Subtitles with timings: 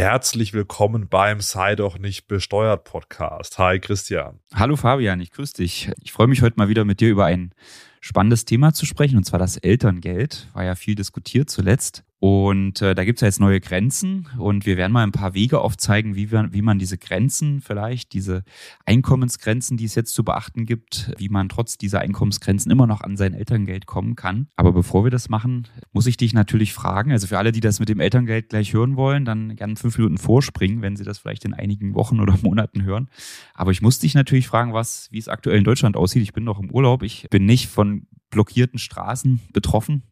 [0.00, 3.58] Herzlich willkommen beim Sei doch nicht besteuert Podcast.
[3.58, 4.40] Hi Christian.
[4.54, 5.92] Hallo Fabian, ich grüße dich.
[6.02, 7.52] Ich freue mich heute mal wieder mit dir über ein
[8.00, 10.48] spannendes Thema zu sprechen, und zwar das Elterngeld.
[10.54, 12.02] War ja viel diskutiert zuletzt.
[12.20, 15.32] Und äh, da gibt es ja jetzt neue Grenzen und wir werden mal ein paar
[15.32, 18.44] Wege aufzeigen, wie, wir, wie man diese Grenzen vielleicht, diese
[18.84, 23.16] Einkommensgrenzen, die es jetzt zu beachten gibt, wie man trotz dieser Einkommensgrenzen immer noch an
[23.16, 24.48] sein Elterngeld kommen kann.
[24.56, 27.80] Aber bevor wir das machen, muss ich dich natürlich fragen, also für alle, die das
[27.80, 31.46] mit dem Elterngeld gleich hören wollen, dann gerne fünf Minuten vorspringen, wenn sie das vielleicht
[31.46, 33.08] in einigen Wochen oder Monaten hören.
[33.54, 36.22] Aber ich muss dich natürlich fragen, was, wie es aktuell in Deutschland aussieht.
[36.22, 40.02] Ich bin noch im Urlaub, ich bin nicht von blockierten Straßen betroffen.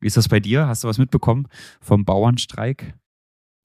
[0.00, 0.66] Wie ist das bei dir?
[0.66, 1.48] Hast du was mitbekommen
[1.80, 2.94] vom Bauernstreik?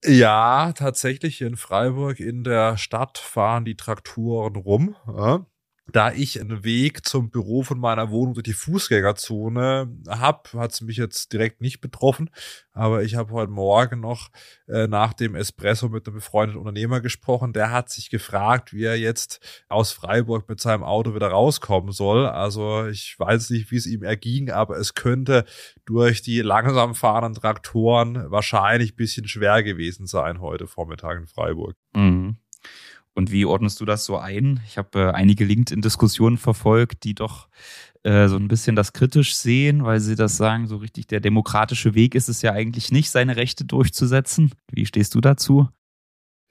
[0.06, 4.96] Ja, tatsächlich in Freiburg in der Stadt fahren die Traktoren rum.
[5.08, 5.46] Ja
[5.92, 10.82] da ich einen Weg zum Büro von meiner Wohnung durch die Fußgängerzone habe, hat es
[10.82, 12.30] mich jetzt direkt nicht betroffen.
[12.72, 14.30] Aber ich habe heute Morgen noch
[14.68, 17.52] äh, nach dem Espresso mit einem befreundeten Unternehmer gesprochen.
[17.52, 22.28] Der hat sich gefragt, wie er jetzt aus Freiburg mit seinem Auto wieder rauskommen soll.
[22.28, 25.44] Also ich weiß nicht, wie es ihm erging, aber es könnte
[25.86, 31.76] durch die langsam fahrenden Traktoren wahrscheinlich bisschen schwer gewesen sein heute Vormittag in Freiburg.
[31.94, 32.38] Mhm.
[33.16, 34.62] Und wie ordnest du das so ein?
[34.68, 37.48] Ich habe äh, einige LinkedIn-Diskussionen verfolgt, die doch
[38.04, 41.94] äh, so ein bisschen das kritisch sehen, weil sie das sagen, so richtig der demokratische
[41.96, 44.52] Weg ist es ja eigentlich nicht, seine Rechte durchzusetzen.
[44.72, 45.70] Wie stehst du dazu?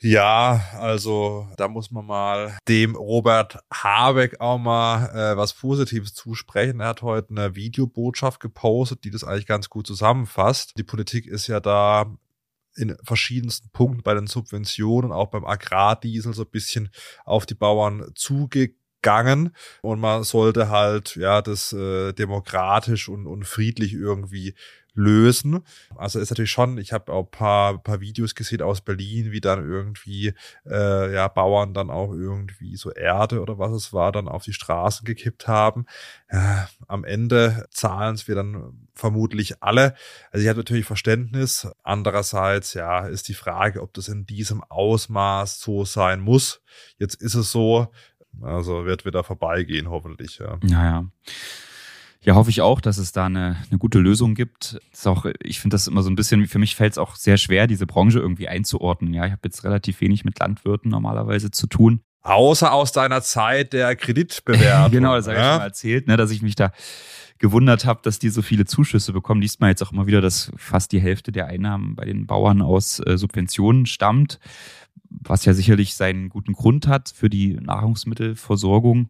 [0.05, 6.81] Ja, also da muss man mal dem Robert Habeck auch mal äh, was Positives zusprechen.
[6.81, 10.73] Er hat heute eine Videobotschaft gepostet, die das eigentlich ganz gut zusammenfasst.
[10.77, 12.17] Die Politik ist ja da
[12.77, 16.91] in verschiedensten Punkten bei den Subventionen, auch beim Agrardiesel so ein bisschen
[17.25, 19.55] auf die Bauern zugegangen.
[19.83, 24.55] Und man sollte halt ja das äh, demokratisch und, und friedlich irgendwie
[24.95, 25.61] lösen.
[25.97, 29.67] Also ist natürlich schon, ich habe auch paar, paar Videos gesehen aus Berlin, wie dann
[29.67, 30.35] irgendwie
[30.67, 34.53] äh, ja Bauern dann auch irgendwie so Erde oder was es war, dann auf die
[34.53, 35.87] Straßen gekippt haben.
[36.31, 39.95] Ja, am Ende zahlen es wir dann vermutlich alle.
[40.30, 41.69] Also ich habe natürlich Verständnis.
[41.83, 46.61] Andererseits, ja, ist die Frage, ob das in diesem Ausmaß so sein muss.
[46.98, 47.89] Jetzt ist es so,
[48.41, 50.39] also wird wieder vorbeigehen, hoffentlich.
[50.39, 50.59] Ja.
[50.63, 51.07] Naja.
[52.25, 54.79] Ja, hoffe ich auch, dass es da eine, eine gute Lösung gibt.
[54.93, 57.37] ist auch, ich finde das immer so ein bisschen, für mich fällt es auch sehr
[57.37, 59.13] schwer, diese Branche irgendwie einzuordnen.
[59.13, 62.01] Ja, ich habe jetzt relativ wenig mit Landwirten normalerweise zu tun.
[62.23, 64.91] Außer aus deiner Zeit der Kreditbewertung.
[64.93, 65.43] genau, das habe ja?
[65.43, 66.71] ich schon mal erzählt, ne, dass ich mich da
[67.39, 69.43] gewundert habe, dass die so viele Zuschüsse bekommen.
[69.43, 72.63] Liest man jetzt auch immer wieder, dass fast die Hälfte der Einnahmen bei den Bauern
[72.63, 74.39] aus äh, Subventionen stammt,
[75.11, 79.09] was ja sicherlich seinen guten Grund hat für die Nahrungsmittelversorgung.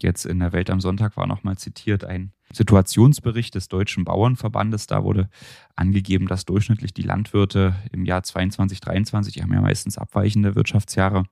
[0.00, 4.86] Jetzt in der Welt am Sonntag war nochmal zitiert ein Situationsbericht des Deutschen Bauernverbandes.
[4.86, 5.28] Da wurde
[5.74, 11.24] angegeben, dass durchschnittlich die Landwirte im Jahr 22, 23, die haben ja meistens abweichende Wirtschaftsjahre,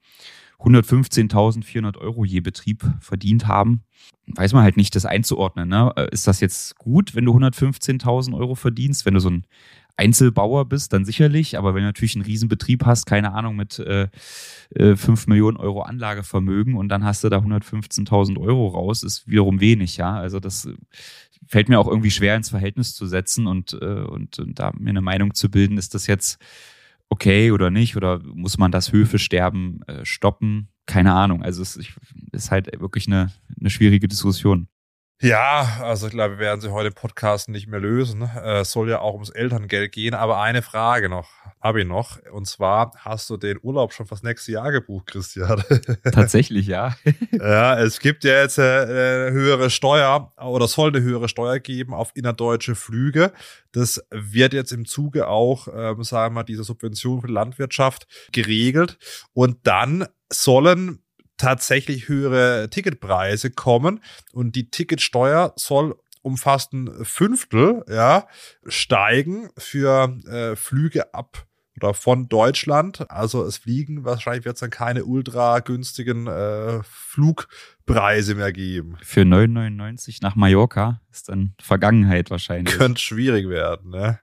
[0.61, 3.85] 115.400 Euro je Betrieb verdient haben.
[4.27, 5.69] Weiß man halt nicht, das einzuordnen.
[5.69, 5.93] Ne?
[6.11, 9.05] Ist das jetzt gut, wenn du 115.000 Euro verdienst?
[9.05, 9.47] Wenn du so ein
[9.97, 14.09] Einzelbauer bist, dann sicherlich, aber wenn du natürlich einen Riesenbetrieb hast, keine Ahnung, mit äh,
[14.77, 19.61] 5 äh, Millionen Euro Anlagevermögen und dann hast du da 115.000 Euro raus, ist wiederum
[19.61, 20.15] wenig, ja.
[20.15, 20.69] Also das
[21.47, 24.91] fällt mir auch irgendwie schwer ins Verhältnis zu setzen und, äh, und, und da mir
[24.91, 26.39] eine Meinung zu bilden, ist das jetzt
[27.09, 30.69] okay oder nicht oder muss man das Höfesterben äh, stoppen?
[30.87, 31.43] Keine Ahnung.
[31.43, 31.79] Also es
[32.33, 34.69] ist halt wirklich eine, eine schwierige Diskussion.
[35.21, 38.23] Ja, also ich glaube, wir werden sie heute im Podcast nicht mehr lösen.
[38.23, 41.31] Äh, es soll ja auch ums Elterngeld gehen, aber eine Frage noch,
[41.63, 42.19] habe ich noch.
[42.33, 45.63] Und zwar, hast du den Urlaub schon fürs nächste Jahr gebucht, Christian?
[46.13, 46.97] Tatsächlich, ja.
[47.31, 51.95] ja, es gibt ja jetzt eine äh, höhere Steuer oder soll eine höhere Steuer geben
[51.95, 53.33] auf innerdeutsche Flüge.
[53.71, 58.09] Das wird jetzt im Zuge auch, ähm, sagen wir mal, dieser Subvention für die Landwirtschaft
[58.33, 58.99] geregelt.
[59.33, 61.04] Und dann sollen
[61.45, 64.01] tatsächlich höhere Ticketpreise kommen
[64.33, 68.27] und die Ticketsteuer soll um fast ein Fünftel ja,
[68.67, 71.47] steigen für äh, Flüge ab
[71.77, 73.11] oder von Deutschland.
[73.11, 78.97] Also es fliegen, wahrscheinlich wird es dann keine ultra günstigen äh, Flugpreise mehr geben.
[79.03, 82.75] Für 9,99 nach Mallorca ist dann Vergangenheit wahrscheinlich.
[82.75, 84.21] Könnte schwierig werden, ne?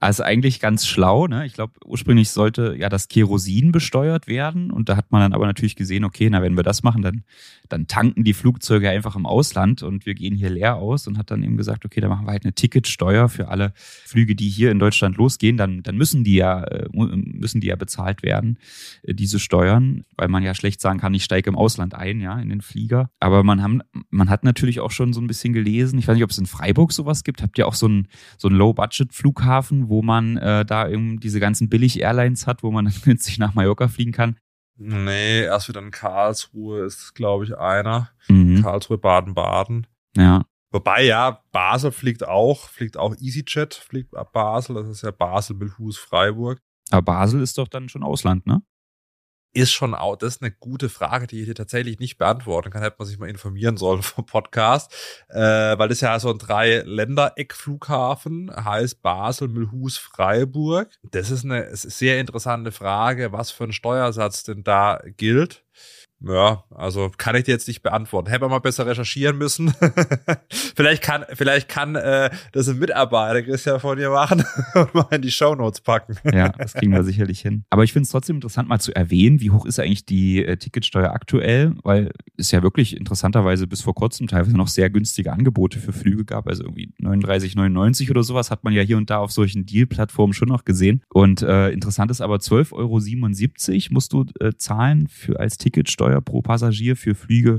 [0.00, 1.26] Also eigentlich ganz schlau.
[1.28, 1.46] Ne?
[1.46, 4.70] Ich glaube, ursprünglich sollte ja das Kerosin besteuert werden.
[4.70, 7.24] Und da hat man dann aber natürlich gesehen, okay, na, wenn wir das machen, dann,
[7.68, 11.30] dann tanken die Flugzeuge einfach im Ausland und wir gehen hier leer aus und hat
[11.30, 14.70] dann eben gesagt, okay, da machen wir halt eine Ticketsteuer für alle Flüge, die hier
[14.70, 15.56] in Deutschland losgehen.
[15.56, 18.58] Dann, dann müssen die ja, äh, müssen die ja bezahlt werden,
[19.04, 22.38] äh, diese Steuern, weil man ja schlecht sagen kann, ich steige im Ausland ein, ja,
[22.38, 23.10] in den Flieger.
[23.20, 23.80] Aber man, haben,
[24.10, 26.46] man hat natürlich auch schon so ein bisschen gelesen, ich weiß nicht, ob es in
[26.46, 27.42] Freiburg sowas gibt.
[27.42, 31.68] Habt ihr auch so einen, so einen Low-Budget-Flughafen, Wo man äh, da eben diese ganzen
[31.68, 34.36] Billig-Airlines hat, wo man dann günstig nach Mallorca fliegen kann?
[34.76, 38.10] Nee, erst wieder in Karlsruhe ist, glaube ich, einer.
[38.28, 38.62] Mhm.
[38.62, 39.86] Karlsruhe, Baden-Baden.
[40.16, 40.44] Ja.
[40.70, 45.54] Wobei, ja, Basel fliegt auch, fliegt auch EasyJet, fliegt ab Basel, das ist ja Basel,
[45.54, 46.60] Bilhus, Freiburg.
[46.90, 48.60] Aber Basel ist doch dann schon Ausland, ne?
[49.54, 52.82] Ist schon auch, das ist eine gute Frage, die ich dir tatsächlich nicht beantworten kann.
[52.82, 54.92] Hätte man sich mal informieren sollen vom Podcast.
[55.28, 60.90] Äh, weil das ja so ein Drei-Länder-Eckflughafen heißt Basel, Mühlhus, Freiburg.
[61.02, 65.64] Das ist eine sehr interessante Frage, was für ein Steuersatz denn da gilt.
[66.20, 68.28] Ja, also kann ich dir jetzt nicht beantworten.
[68.30, 69.74] Hätte man mal besser recherchieren müssen.
[70.74, 74.44] vielleicht kann, vielleicht kann äh, das ein Mitarbeiter Christian von dir machen
[74.74, 76.16] und mal in die Shownotes packen.
[76.32, 77.64] ja, das kriegen wir sicherlich hin.
[77.68, 80.56] Aber ich finde es trotzdem interessant, mal zu erwähnen, wie hoch ist eigentlich die äh,
[80.56, 85.78] Ticketsteuer aktuell, weil es ja wirklich interessanterweise bis vor kurzem teilweise noch sehr günstige Angebote
[85.78, 86.48] für Flüge gab.
[86.48, 90.48] Also irgendwie 39,99 oder sowas hat man ja hier und da auf solchen Deal-Plattformen schon
[90.48, 91.02] noch gesehen.
[91.12, 96.20] Und äh, interessant ist aber 12,77 Euro musst du äh, zahlen für als Ticketsteuer Steuer
[96.20, 97.58] pro Passagier für Flüge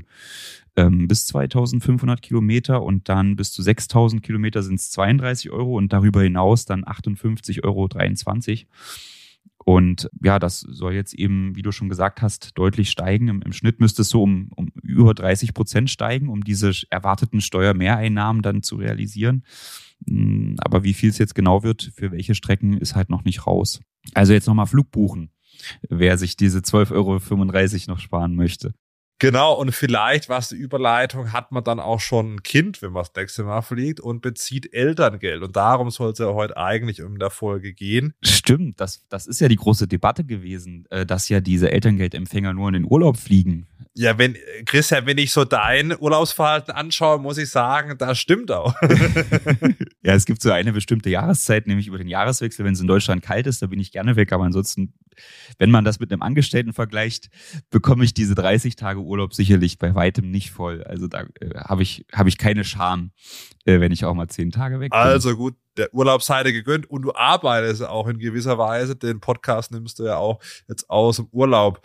[0.75, 5.91] ähm, bis 2500 Kilometer und dann bis zu 6000 Kilometer sind es 32 Euro und
[5.93, 8.69] darüber hinaus dann 58,23 Euro.
[9.65, 13.29] Und ja, das soll jetzt eben, wie du schon gesagt hast, deutlich steigen.
[13.29, 17.41] Im, im Schnitt müsste es so um, um über 30 Prozent steigen, um diese erwarteten
[17.41, 19.43] Steuermehreinnahmen dann zu realisieren.
[20.07, 23.47] Hm, aber wie viel es jetzt genau wird, für welche Strecken, ist halt noch nicht
[23.47, 23.81] raus.
[24.13, 25.31] Also jetzt nochmal Flug buchen
[25.89, 28.73] wer sich diese 12,35 Euro noch sparen möchte.
[29.17, 33.03] Genau, und vielleicht, was die Überleitung, hat man dann auch schon ein Kind, wenn man
[33.03, 35.41] das nächste Mal fliegt und bezieht Elterngeld.
[35.41, 38.13] Und darum soll es ja heute eigentlich in der Folge gehen.
[38.21, 42.67] Stimmt, das, das ist ja die große Debatte gewesen, äh, dass ja diese Elterngeldempfänger nur
[42.67, 43.67] in den Urlaub fliegen.
[43.97, 48.75] Ja, wenn, Christian, wenn ich so dein Urlaubsverhalten anschaue, muss ich sagen, das stimmt auch.
[50.03, 53.23] ja, es gibt so eine bestimmte Jahreszeit, nämlich über den Jahreswechsel, wenn es in Deutschland
[53.23, 54.33] kalt ist, da bin ich gerne weg.
[54.33, 54.93] Aber ansonsten,
[55.59, 57.29] wenn man das mit einem Angestellten vergleicht,
[57.69, 60.83] bekomme ich diese 30 Tage Urlaub sicherlich bei weitem nicht voll.
[60.83, 63.11] Also da äh, habe ich, habe ich keine Scham,
[63.63, 64.99] äh, wenn ich auch mal zehn Tage weg bin.
[64.99, 68.97] Also gut, der Urlaubsseite gegönnt und du arbeitest auch in gewisser Weise.
[68.97, 71.81] Den Podcast nimmst du ja auch jetzt aus dem Urlaub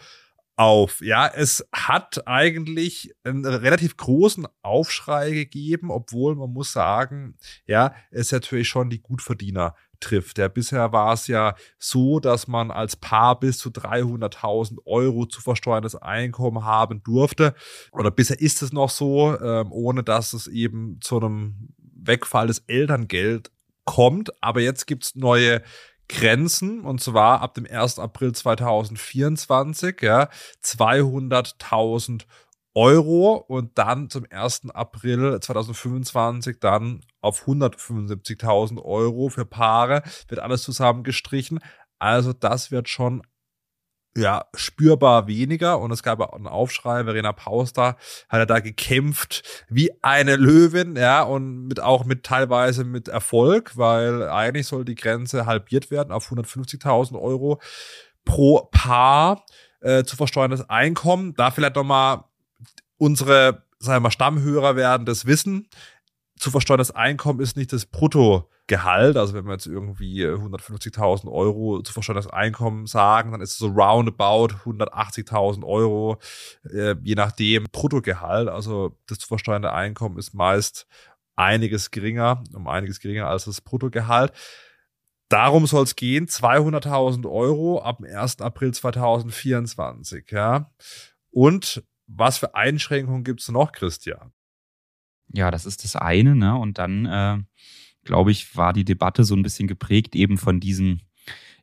[0.61, 1.01] auf.
[1.01, 7.35] Ja, es hat eigentlich einen relativ großen Aufschrei gegeben, obwohl man muss sagen,
[7.67, 10.37] ja, es natürlich schon die Gutverdiener trifft.
[10.37, 15.41] Ja, bisher war es ja so, dass man als Paar bis zu 300.000 Euro zu
[15.41, 17.55] versteuerndes Einkommen haben durfte.
[17.93, 22.59] Oder bisher ist es noch so, ähm, ohne dass es eben zu einem Wegfall des
[22.67, 23.51] Elterngeld
[23.87, 24.31] kommt.
[24.43, 25.62] Aber jetzt gibt's neue
[26.11, 28.01] Grenzen und zwar ab dem 1.
[28.01, 30.29] April 2024, ja,
[30.62, 32.25] 200.000
[32.75, 34.71] Euro und dann zum 1.
[34.71, 41.61] April 2025 dann auf 175.000 Euro für Paare, wird alles zusammengestrichen.
[42.01, 43.23] Also das wird schon
[44.17, 47.05] ja, spürbar weniger und es gab auch einen Aufschrei.
[47.05, 47.97] Verena Pauster
[48.29, 53.77] hat er da gekämpft wie eine Löwin, ja, und mit auch mit teilweise mit Erfolg,
[53.77, 57.61] weil eigentlich soll die Grenze halbiert werden auf 150.000 Euro
[58.25, 59.45] pro Paar
[59.81, 61.35] äh, zu versteuerndes Einkommen.
[61.35, 62.25] Da vielleicht nochmal
[62.97, 65.69] unsere, sagen wir mal, Stammhörer werden das wissen.
[66.40, 71.82] Zu versteuerndes Einkommen ist nicht das Brutto Gehalt, also wenn wir jetzt irgendwie 150.000 Euro
[71.82, 76.18] zu versteuerndes Einkommen sagen, dann ist es so roundabout 180.000 Euro,
[76.73, 78.49] äh, je nachdem Bruttogehalt.
[78.49, 80.87] Also das zu versteuernde Einkommen ist meist
[81.37, 84.32] einiges geringer, um einiges geringer als das Bruttogehalt.
[85.28, 88.40] Darum soll es gehen, 200.000 Euro ab dem 1.
[88.40, 90.73] April 2024, ja.
[91.32, 94.32] Und was für Einschränkungen gibt es noch, Christian?
[95.32, 96.56] Ja, das ist das eine, ne?
[96.56, 97.38] Und dann äh,
[98.04, 101.00] glaube ich, war die Debatte so ein bisschen geprägt eben von diesem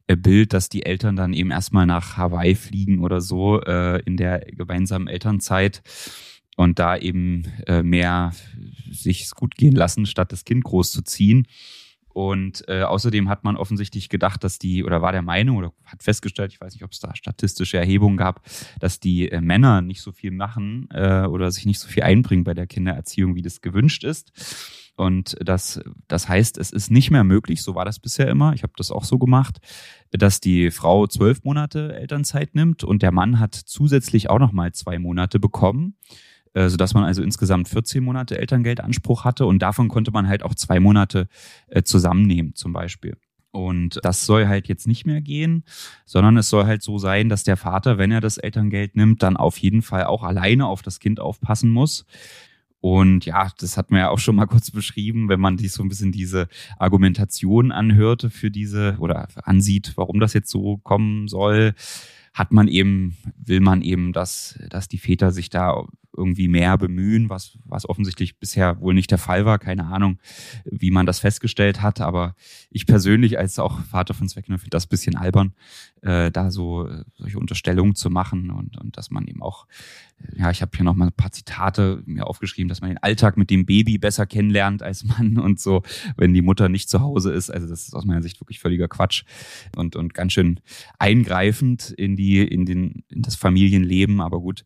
[0.07, 4.17] äh, Bild, dass die Eltern dann eben erstmal nach Hawaii fliegen oder so äh, in
[4.17, 5.81] der gemeinsamen Elternzeit
[6.55, 8.33] und da eben äh, mehr
[8.89, 11.47] sich gut gehen lassen, statt das Kind großzuziehen.
[12.17, 16.01] Und äh, außerdem hat man offensichtlich gedacht, dass die, oder war der Meinung, oder hat
[16.01, 18.41] festgestellt, ich weiß nicht, ob es da statistische Erhebungen gab,
[18.79, 22.43] dass die äh, Männer nicht so viel machen äh, oder sich nicht so viel einbringen
[22.43, 24.31] bei der Kindererziehung, wie das gewünscht ist.
[24.95, 28.63] Und das, das heißt, es ist nicht mehr möglich, so war das bisher immer, ich
[28.63, 29.59] habe das auch so gemacht,
[30.09, 34.97] dass die Frau zwölf Monate Elternzeit nimmt und der Mann hat zusätzlich auch nochmal zwei
[34.97, 35.97] Monate bekommen,
[36.58, 40.56] äh, sodass man also insgesamt 14 Monate Elterngeldanspruch hatte und davon konnte man halt auch
[40.56, 41.28] zwei Monate
[41.68, 43.16] äh, zusammennehmen zum Beispiel.
[43.52, 45.64] Und das soll halt jetzt nicht mehr gehen,
[46.06, 49.38] sondern es soll halt so sein, dass der Vater, wenn er das Elterngeld nimmt, dann
[49.38, 52.06] auf jeden Fall auch alleine auf das Kind aufpassen muss
[52.80, 55.84] Und ja, das hat man ja auch schon mal kurz beschrieben, wenn man sich so
[55.84, 56.48] ein bisschen diese
[56.80, 61.76] Argumentation anhörte für diese oder ansieht, warum das jetzt so kommen soll,
[62.38, 67.29] hat man eben, will man eben, dass, dass die Väter sich da irgendwie mehr bemühen,
[67.29, 69.60] was, was offensichtlich bisher wohl nicht der Fall war.
[69.60, 70.20] Keine Ahnung,
[70.65, 72.01] wie man das festgestellt hat.
[72.01, 72.36] Aber
[72.72, 75.53] ich persönlich als auch Vater von Zweckner finde das ein bisschen albern,
[76.01, 79.67] äh, da so solche Unterstellungen zu machen und, und dass man eben auch,
[80.20, 83.03] äh, ja, ich habe hier noch mal ein paar Zitate mir aufgeschrieben, dass man den
[83.03, 85.84] Alltag mit dem Baby besser kennenlernt als Mann und so,
[86.17, 87.51] wenn die Mutter nicht zu Hause ist.
[87.51, 89.24] Also das ist aus meiner Sicht wirklich völliger Quatsch
[89.75, 90.60] und, und ganz schön
[90.98, 94.22] eingreifend in die, in den, in das Familienleben.
[94.22, 94.65] Aber gut,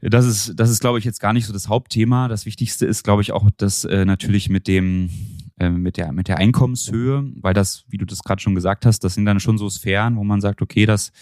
[0.00, 2.28] das ist, das ist, glaube ich, jetzt gar nicht so das Hauptthema.
[2.28, 5.10] Das Wichtigste ist, glaube ich, auch das äh, natürlich mit dem,
[5.58, 9.00] äh, mit der, mit der Einkommenshöhe, weil das, wie du das gerade schon gesagt hast,
[9.00, 11.12] das sind dann schon so Sphären, wo man sagt, okay, das,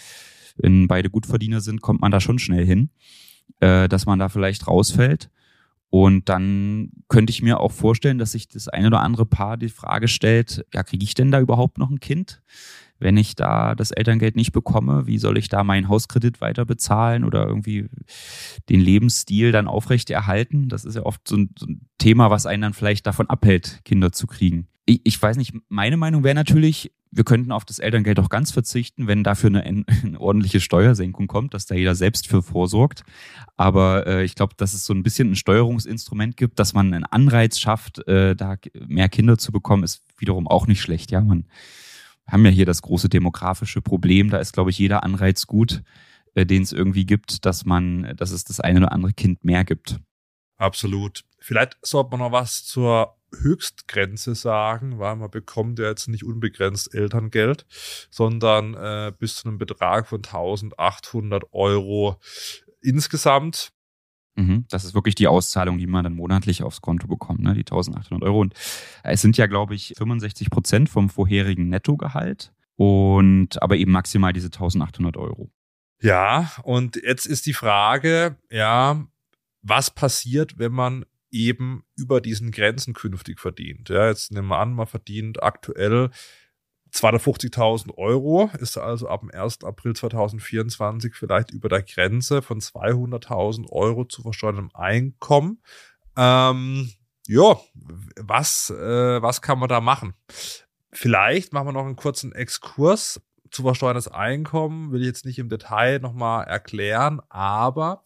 [0.57, 2.89] wenn beide Gutverdiener sind, kommt man da schon schnell hin,
[3.59, 5.29] äh, dass man da vielleicht rausfällt.
[5.89, 9.69] Und dann könnte ich mir auch vorstellen, dass sich das eine oder andere Paar die
[9.69, 12.41] Frage stellt, ja, kriege ich denn da überhaupt noch ein Kind?
[12.99, 17.23] Wenn ich da das Elterngeld nicht bekomme, wie soll ich da meinen Hauskredit weiter bezahlen
[17.23, 17.89] oder irgendwie
[18.69, 20.69] den Lebensstil dann aufrechterhalten?
[20.69, 23.81] Das ist ja oft so ein, so ein Thema, was einen dann vielleicht davon abhält,
[23.83, 24.67] Kinder zu kriegen.
[24.85, 28.51] Ich, ich weiß nicht, meine Meinung wäre natürlich, wir könnten auf das Elterngeld auch ganz
[28.51, 29.63] verzichten, wenn dafür eine,
[30.03, 33.03] eine, ordentliche Steuersenkung kommt, dass da jeder selbst für vorsorgt.
[33.57, 37.05] Aber äh, ich glaube, dass es so ein bisschen ein Steuerungsinstrument gibt, dass man einen
[37.05, 38.55] Anreiz schafft, äh, da
[38.87, 41.11] mehr Kinder zu bekommen, ist wiederum auch nicht schlecht.
[41.11, 41.45] Ja, man
[42.27, 44.29] haben ja hier das große demografische Problem.
[44.29, 45.83] Da ist, glaube ich, jeder Anreiz gut,
[46.33, 49.63] äh, den es irgendwie gibt, dass man, dass es das eine oder andere Kind mehr
[49.63, 49.99] gibt.
[50.57, 51.23] Absolut.
[51.39, 56.93] Vielleicht sollte man noch was zur Höchstgrenze sagen, weil man bekommt ja jetzt nicht unbegrenzt
[56.93, 57.65] Elterngeld,
[58.09, 62.19] sondern äh, bis zu einem Betrag von 1800 Euro
[62.81, 63.71] insgesamt.
[64.35, 67.53] Mhm, das ist wirklich die Auszahlung, die man dann monatlich aufs Konto bekommt, ne?
[67.53, 68.41] die 1800 Euro.
[68.41, 68.53] Und
[69.03, 74.47] es sind ja, glaube ich, 65 Prozent vom vorherigen Nettogehalt und aber eben maximal diese
[74.47, 75.49] 1800 Euro.
[76.01, 79.07] Ja, und jetzt ist die Frage, ja,
[79.61, 83.89] was passiert, wenn man eben über diesen Grenzen künftig verdient?
[83.89, 86.09] Ja, jetzt nehmen wir an, man verdient aktuell
[86.95, 89.63] 250.000 Euro ist also ab dem 1.
[89.63, 95.61] April 2024 vielleicht über der Grenze von 200.000 Euro zu versteuerndem Einkommen.
[96.15, 96.89] Ähm,
[97.27, 97.59] ja,
[98.21, 100.13] was, äh, was kann man da machen?
[100.93, 103.21] Vielleicht machen wir noch einen kurzen Exkurs
[103.51, 108.03] zu versteuerndes Einkommen, will ich jetzt nicht im Detail nochmal erklären, aber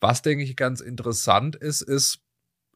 [0.00, 2.20] was denke ich ganz interessant ist, ist,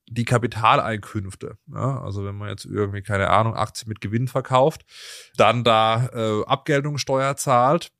[0.06, 1.56] die Kapitaleinkünfte.
[1.72, 4.84] Ja, also wenn man jetzt irgendwie, keine Ahnung, Aktien mit Gewinn verkauft,
[5.36, 7.90] dann da äh, Abgeltungssteuer zahlt,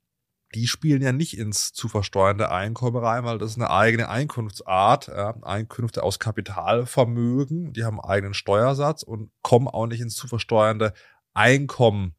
[0.53, 5.07] die spielen ja nicht ins zu versteuernde Einkommen rein, weil das ist eine eigene Einkunftsart.
[5.07, 10.27] Ja, Einkünfte aus Kapitalvermögen, die haben einen eigenen Steuersatz und kommen auch nicht ins zu
[10.27, 10.93] versteuernde
[11.33, 12.15] Einkommen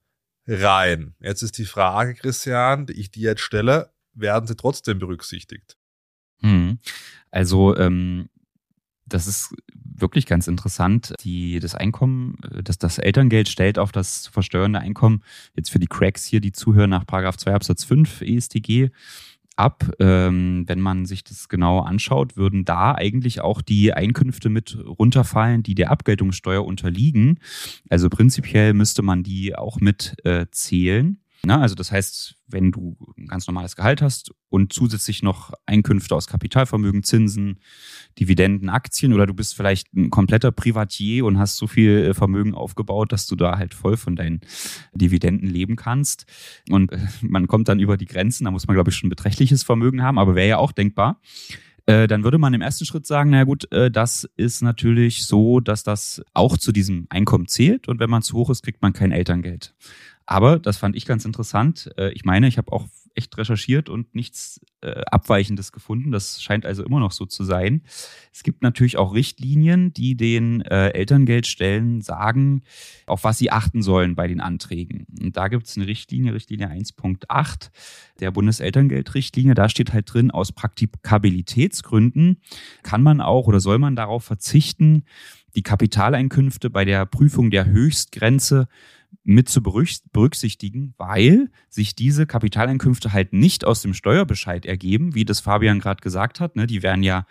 [0.47, 1.15] rein.
[1.21, 5.79] Jetzt ist die Frage, Christian, die ich dir jetzt stelle, werden sie trotzdem berücksichtigt?
[6.41, 6.79] Hm.
[7.31, 8.29] Also ähm,
[9.07, 9.55] das ist
[9.99, 11.15] wirklich ganz interessant.
[11.23, 15.23] Die, das Einkommen, das, das Elterngeld stellt auf das versteuernde Einkommen
[15.55, 18.91] jetzt für die Cracks hier, die zuhören nach Paragraph 2 Absatz 5 ESTG
[19.57, 19.91] ab.
[19.99, 25.63] Ähm, wenn man sich das genau anschaut, würden da eigentlich auch die Einkünfte mit runterfallen,
[25.63, 27.39] die der Abgeltungssteuer unterliegen.
[27.89, 31.19] Also prinzipiell müsste man die auch mit äh, zählen.
[31.47, 36.17] Na, also das heißt, wenn du ein ganz normales Gehalt hast und zusätzlich noch Einkünfte
[36.17, 37.61] aus Kapitalvermögen, Zinsen,
[38.19, 42.53] Dividenden, Aktien oder du bist vielleicht ein kompletter Privatier und hast so viel äh, Vermögen
[42.53, 44.41] aufgebaut, dass du da halt voll von deinen
[44.93, 46.27] Dividenden leben kannst.
[46.69, 49.63] Und äh, man kommt dann über die Grenzen, da muss man, glaube ich, schon beträchtliches
[49.63, 51.21] Vermögen haben, aber wäre ja auch denkbar
[51.89, 55.85] äh, dann würde man im ersten Schritt sagen, na gut, das ist natürlich so, dass
[55.85, 59.13] das auch zu diesem Einkommen zählt und wenn man zu hoch ist, kriegt man kein
[59.13, 59.73] Elterngeld.
[60.27, 61.91] Aber das fand ich ganz interessant.
[61.97, 66.13] Äh, ich meine, ich habe auch echt recherchiert und nichts äh, Abweichendes gefunden.
[66.13, 67.83] Das scheint also immer noch so zu sein.
[68.33, 72.63] Es gibt natürlich auch Richtlinien, die den äh, Elterngeldstellen sagen,
[73.07, 75.07] auf was sie achten sollen bei den Anträgen.
[75.21, 77.71] Und da gibt es eine Richtlinie, Richtlinie 1.8
[78.21, 79.55] der Bundeselterngeldrichtlinie.
[79.55, 82.43] Da steht halt drin, aus Praktikabilitätsgründen
[82.83, 85.05] kann man auch oder soll man darauf verzichten,
[85.55, 88.69] die Kapitaleinkünfte bei der Prüfung der Höchstgrenze
[89.27, 95.41] mit zu berücksichtigen, weil sich diese Kapitaleinkünfte halt nicht aus dem Steuerbescheid ergeben, wie das
[95.41, 96.55] Fabian gerade gesagt hat.
[96.55, 96.69] Ne?
[96.69, 97.27] Die werden ja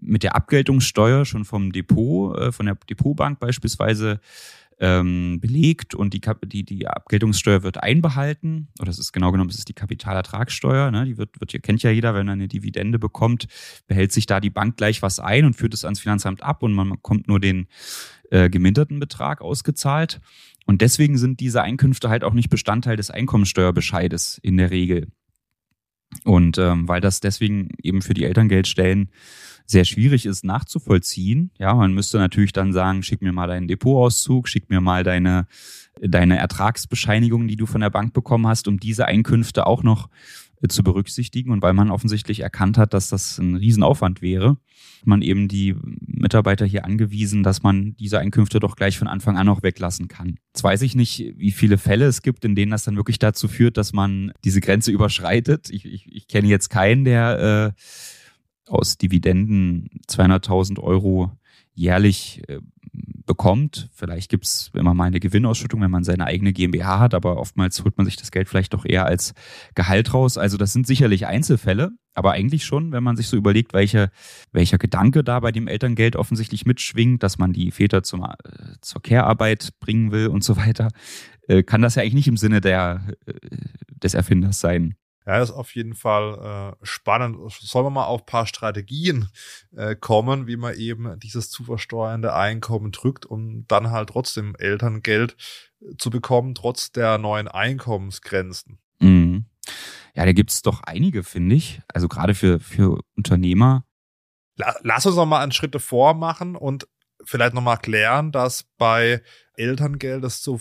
[0.00, 4.20] mit der Abgeltungssteuer schon vom Depot, äh, von der Depotbank beispielsweise
[4.78, 8.68] ähm, belegt und die, die, die Abgeltungssteuer wird einbehalten.
[8.80, 10.92] Oder es ist genau genommen, es ist die Kapitalertragssteuer.
[10.92, 11.06] Ne?
[11.06, 13.48] Die wird, wird, kennt ja jeder, wenn er eine Dividende bekommt,
[13.88, 16.72] behält sich da die Bank gleich was ein und führt es ans Finanzamt ab und
[16.72, 17.66] man bekommt nur den
[18.30, 20.20] äh, geminderten Betrag ausgezahlt.
[20.66, 25.08] Und deswegen sind diese Einkünfte halt auch nicht Bestandteil des Einkommensteuerbescheides in der Regel.
[26.24, 29.10] Und ähm, weil das deswegen eben für die Elterngeldstellen
[29.66, 31.50] sehr schwierig ist nachzuvollziehen.
[31.58, 35.46] Ja, man müsste natürlich dann sagen, schick mir mal deinen Depotauszug, schick mir mal deine,
[36.00, 40.08] deine Ertragsbescheinigung, die du von der Bank bekommen hast, um diese Einkünfte auch noch
[40.68, 41.50] zu berücksichtigen.
[41.50, 44.56] Und weil man offensichtlich erkannt hat, dass das ein Riesenaufwand wäre,
[45.04, 49.48] man eben die Mitarbeiter hier angewiesen, dass man diese Einkünfte doch gleich von Anfang an
[49.48, 50.36] auch weglassen kann.
[50.54, 53.48] Jetzt weiß ich nicht, wie viele Fälle es gibt, in denen das dann wirklich dazu
[53.48, 55.70] führt, dass man diese Grenze überschreitet.
[55.70, 61.32] Ich, ich, ich kenne jetzt keinen, der äh, aus Dividenden 200.000 Euro
[61.74, 62.60] jährlich äh,
[63.24, 63.88] bekommt.
[63.94, 67.82] Vielleicht gibt es immer mal eine Gewinnausschüttung, wenn man seine eigene GmbH hat, aber oftmals
[67.84, 69.34] holt man sich das Geld vielleicht doch eher als
[69.74, 70.38] Gehalt raus.
[70.38, 74.10] Also das sind sicherlich Einzelfälle, aber eigentlich schon, wenn man sich so überlegt, welche,
[74.52, 78.34] welcher Gedanke da bei dem Elterngeld offensichtlich mitschwingt, dass man die Väter zum, äh,
[78.80, 80.88] zur Care-Arbeit bringen will und so weiter,
[81.48, 83.32] äh, kann das ja eigentlich nicht im Sinne der, äh,
[84.02, 84.96] des Erfinders sein.
[85.26, 87.36] Ja, das ist auf jeden Fall äh, spannend.
[87.52, 89.28] Sollen wir mal auf paar Strategien
[89.76, 95.36] äh, kommen, wie man eben dieses zu versteuernde Einkommen drückt, um dann halt trotzdem Elterngeld
[95.80, 98.78] äh, zu bekommen, trotz der neuen Einkommensgrenzen.
[99.00, 99.46] Mhm.
[100.14, 101.80] Ja, da gibt's doch einige, finde ich.
[101.88, 103.84] Also gerade für, für Unternehmer.
[104.56, 106.86] Lass uns noch mal einen Schritt vormachen und
[107.24, 109.22] vielleicht noch mal klären, dass bei
[109.54, 110.60] Elterngeld das zu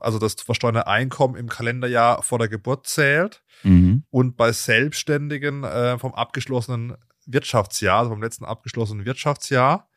[0.00, 4.04] also das zu versteuernde Einkommen im Kalenderjahr vor der Geburt zählt mhm.
[4.10, 9.88] und bei Selbstständigen äh, vom abgeschlossenen Wirtschaftsjahr, also vom letzten abgeschlossenen Wirtschaftsjahr.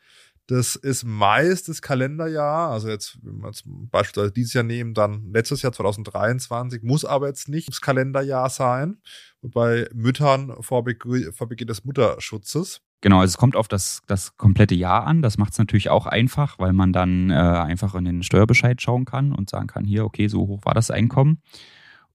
[0.48, 5.30] Das ist meist das Kalenderjahr, also jetzt, wenn wir jetzt beispielsweise dieses Jahr nehmen, dann
[5.34, 9.02] letztes Jahr 2023, muss aber jetzt nicht das Kalenderjahr sein.
[9.42, 12.82] Und bei Müttern vor, Beginn, vor Beginn des Mutterschutzes.
[13.02, 15.22] Genau, also es kommt auf das, das komplette Jahr an.
[15.22, 19.06] Das macht es natürlich auch einfach, weil man dann äh, einfach in den Steuerbescheid schauen
[19.06, 21.42] kann und sagen kann, hier, okay, so hoch war das Einkommen.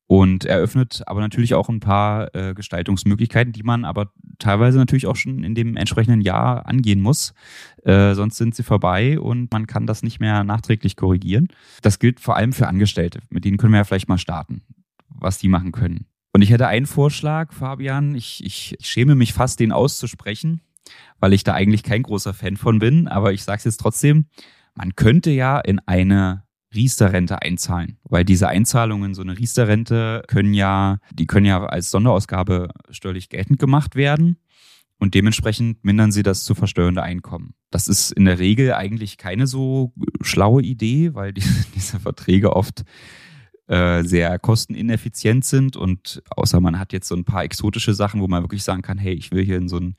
[0.08, 5.16] Und eröffnet aber natürlich auch ein paar äh, Gestaltungsmöglichkeiten, die man aber teilweise natürlich auch
[5.16, 7.32] schon in dem entsprechenden Jahr angehen muss.
[7.84, 11.48] Äh, sonst sind sie vorbei und man kann das nicht mehr nachträglich korrigieren.
[11.80, 13.20] Das gilt vor allem für Angestellte.
[13.30, 14.62] Mit denen können wir ja vielleicht mal starten,
[15.08, 16.06] was die machen können.
[16.34, 18.14] Und ich hätte einen Vorschlag, Fabian.
[18.14, 20.60] Ich, ich, ich schäme mich fast, den auszusprechen
[21.20, 23.08] weil ich da eigentlich kein großer Fan von bin.
[23.08, 24.26] Aber ich sage es jetzt trotzdem,
[24.74, 30.98] man könnte ja in eine Riester-Rente einzahlen, weil diese Einzahlungen, so eine Riester-Rente können ja,
[31.12, 34.38] die können ja als Sonderausgabe steuerlich geltend gemacht werden
[34.98, 37.54] und dementsprechend mindern sie das zu versteuernde Einkommen.
[37.70, 39.92] Das ist in der Regel eigentlich keine so
[40.22, 41.42] schlaue Idee, weil die,
[41.74, 42.84] diese Verträge oft
[43.66, 48.28] äh, sehr kostenineffizient sind und außer man hat jetzt so ein paar exotische Sachen, wo
[48.28, 49.96] man wirklich sagen kann, hey, ich will hier in so ein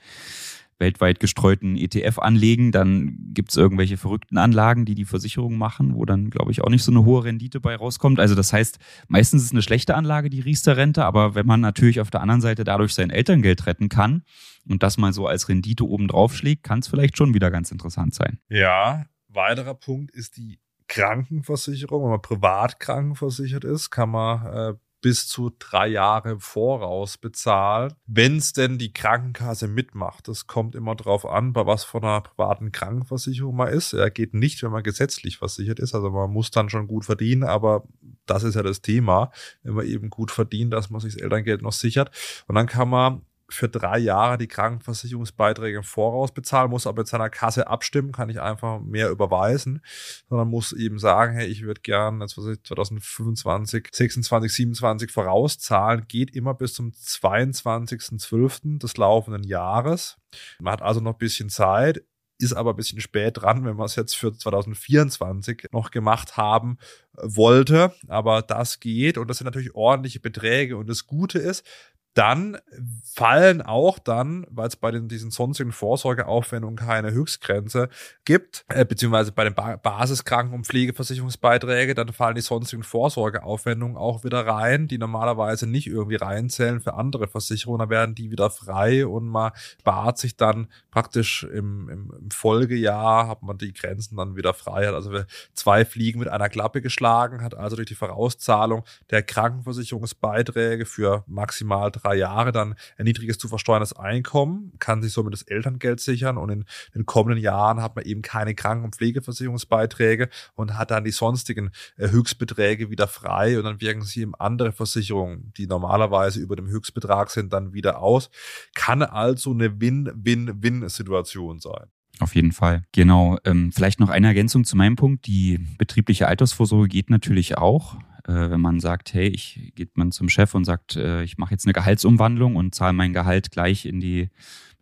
[0.80, 6.06] weltweit gestreuten ETF anlegen, dann gibt es irgendwelche verrückten Anlagen, die die Versicherung machen, wo
[6.06, 8.20] dann, glaube ich, auch nicht so eine hohe Rendite bei rauskommt.
[8.20, 12.00] Also das heißt, meistens ist es eine schlechte Anlage, die Riester-Rente, aber wenn man natürlich
[12.00, 14.24] auf der anderen Seite dadurch sein Elterngeld retten kann
[14.68, 17.72] und das mal so als Rendite oben drauf schlägt, kann es vielleicht schon wieder ganz
[17.72, 18.40] interessant sein.
[18.50, 22.04] Ja, weiterer Punkt ist die Krankenversicherung.
[22.04, 27.94] Wenn man privat krankenversichert ist, kann man äh, bis zu drei Jahre im Voraus bezahlt,
[28.08, 30.30] wenn es denn die Krankenkasse mitmacht.
[30.30, 33.92] Das kommt immer drauf an, bei was von einer privaten Krankenversicherung man ist.
[33.92, 35.94] Er geht nicht, wenn man gesetzlich versichert ist.
[35.94, 37.84] Also man muss dann schon gut verdienen, aber
[38.26, 41.62] das ist ja das Thema, wenn man eben gut verdient, dass man sich das Elterngeld
[41.62, 42.10] noch sichert.
[42.48, 47.08] Und dann kann man für drei Jahre die Krankenversicherungsbeiträge im Voraus bezahlen, muss aber mit
[47.08, 49.82] seiner Kasse abstimmen, kann ich einfach mehr überweisen,
[50.30, 56.06] sondern muss eben sagen, hey, ich würde gern jetzt was ich, 2025, 26, 27 vorauszahlen,
[56.08, 58.80] geht immer bis zum 22.12.
[58.80, 60.18] des laufenden Jahres.
[60.60, 62.04] Man hat also noch ein bisschen Zeit,
[62.40, 66.78] ist aber ein bisschen spät dran, wenn man es jetzt für 2024 noch gemacht haben
[67.14, 67.94] wollte.
[68.08, 70.78] Aber das geht und das sind natürlich ordentliche Beträge.
[70.78, 71.66] Und das Gute ist,
[72.14, 72.58] dann
[73.04, 77.90] fallen auch dann, weil es bei den, diesen sonstigen Vorsorgeaufwendungen keine Höchstgrenze
[78.26, 84.24] gibt, äh, beziehungsweise bei den ba Basiskranken- und Pflegeversicherungsbeiträge, dann fallen die sonstigen Vorsorgeaufwendungen auch
[84.24, 89.06] wieder rein, die normalerweise nicht irgendwie reinzählen für andere Versicherungen, dann werden die wieder frei
[89.06, 94.36] und man spart sich dann praktisch im, im, im Folgejahr, hat man die Grenzen dann
[94.36, 95.12] wieder frei, hat also
[95.54, 101.92] zwei Fliegen mit einer Klappe geschlagen, hat also durch die Vorauszahlung der Krankenversicherungsbeiträge für maximal
[102.04, 106.50] drei Jahre dann ein niedriges zu versteuerndes Einkommen, kann sich somit das Elterngeld sichern und
[106.50, 111.12] in den kommenden Jahren hat man eben keine Kranken- und Pflegeversicherungsbeiträge und hat dann die
[111.12, 116.56] sonstigen äh, Höchstbeträge wieder frei und dann wirken sie eben andere Versicherungen, die normalerweise über
[116.56, 118.30] dem Höchstbetrag sind, dann wieder aus.
[118.76, 121.88] Kann also eine Win-Win-Win-Situation sein.
[122.20, 122.84] Auf jeden Fall.
[122.92, 123.38] Genau.
[123.44, 125.26] Ähm, vielleicht noch eine Ergänzung zu meinem Punkt.
[125.26, 127.98] Die betriebliche Altersvorsorge geht natürlich auch.
[128.28, 131.52] Äh, wenn man sagt, hey, ich geht man zum Chef und sagt, äh, ich mache
[131.52, 134.30] jetzt eine Gehaltsumwandlung und zahle mein Gehalt gleich in die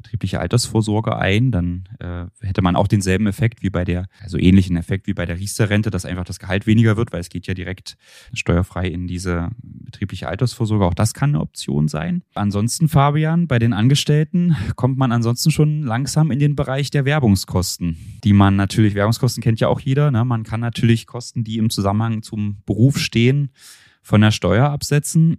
[0.01, 4.75] betriebliche Altersvorsorge ein, dann äh, hätte man auch denselben Effekt wie bei der, also ähnlichen
[4.77, 7.53] Effekt wie bei der Riester-Rente, dass einfach das Gehalt weniger wird, weil es geht ja
[7.53, 7.97] direkt
[8.33, 10.85] steuerfrei in diese betriebliche Altersvorsorge.
[10.85, 12.23] Auch das kann eine Option sein.
[12.33, 17.97] Ansonsten, Fabian, bei den Angestellten kommt man ansonsten schon langsam in den Bereich der Werbungskosten,
[18.23, 20.25] die man natürlich, Werbungskosten kennt ja auch jeder, ne?
[20.25, 23.51] man kann natürlich Kosten, die im Zusammenhang zum Beruf stehen,
[24.01, 25.37] von der Steuer absetzen.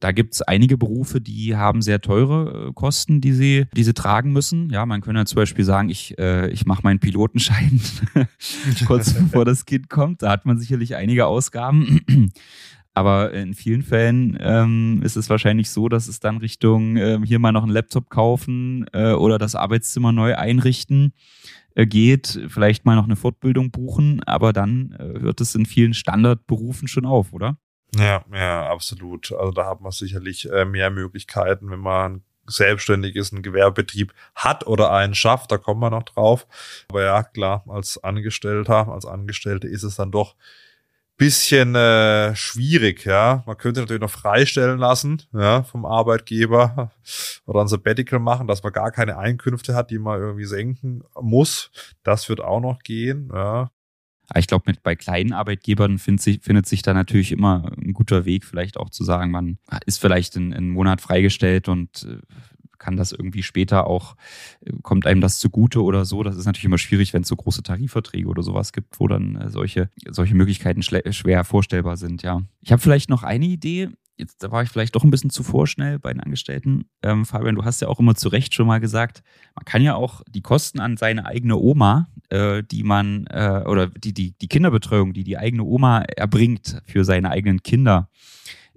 [0.00, 3.94] Da gibt es einige Berufe, die haben sehr teure äh, Kosten, die sie, die sie
[3.94, 4.70] tragen müssen.
[4.70, 7.80] Ja, man könnte zum Beispiel sagen, ich, äh, ich mache meinen Pilotenschein
[8.86, 10.22] kurz bevor das Kind kommt.
[10.22, 12.00] Da hat man sicherlich einige Ausgaben.
[12.94, 17.38] Aber in vielen Fällen ähm, ist es wahrscheinlich so, dass es dann Richtung äh, hier
[17.38, 21.12] mal noch einen Laptop kaufen äh, oder das Arbeitszimmer neu einrichten
[21.74, 25.92] äh, geht, vielleicht mal noch eine Fortbildung buchen, aber dann äh, hört es in vielen
[25.92, 27.58] Standardberufen schon auf, oder?
[27.94, 29.32] Ja, ja, absolut.
[29.32, 34.66] Also da hat man sicherlich äh, mehr Möglichkeiten, wenn man selbstständig ist, einen Gewerbebetrieb hat
[34.66, 36.46] oder einen schafft, da kommen wir noch drauf.
[36.88, 40.36] Aber ja, klar, als Angestellter, als Angestellte ist es dann doch
[41.16, 43.42] bisschen äh, schwierig, ja.
[43.46, 46.92] Man könnte natürlich noch freistellen lassen, ja, vom Arbeitgeber
[47.46, 51.70] oder ein Sabbatical machen, dass man gar keine Einkünfte hat, die man irgendwie senken muss.
[52.02, 53.70] Das wird auch noch gehen, ja.
[54.34, 58.24] Ich glaube, mit bei kleinen Arbeitgebern findet sich, findet sich da natürlich immer ein guter
[58.24, 62.18] Weg, vielleicht auch zu sagen, man ist vielleicht in, in Monat freigestellt und äh,
[62.78, 64.16] kann das irgendwie später auch,
[64.60, 66.22] äh, kommt einem das zugute oder so.
[66.22, 69.36] Das ist natürlich immer schwierig, wenn es so große Tarifverträge oder sowas gibt, wo dann
[69.36, 72.42] äh, solche, solche Möglichkeiten schwer vorstellbar sind, ja.
[72.62, 75.42] Ich habe vielleicht noch eine Idee, jetzt da war ich vielleicht doch ein bisschen zu
[75.42, 76.88] vorschnell bei den Angestellten.
[77.02, 79.22] Ähm, Fabian, du hast ja auch immer zu Recht schon mal gesagt,
[79.54, 83.88] man kann ja auch die Kosten an seine eigene Oma, äh, die man, äh, oder
[83.88, 88.08] die, die, die Kinderbetreuung, die die eigene Oma erbringt für seine eigenen Kinder,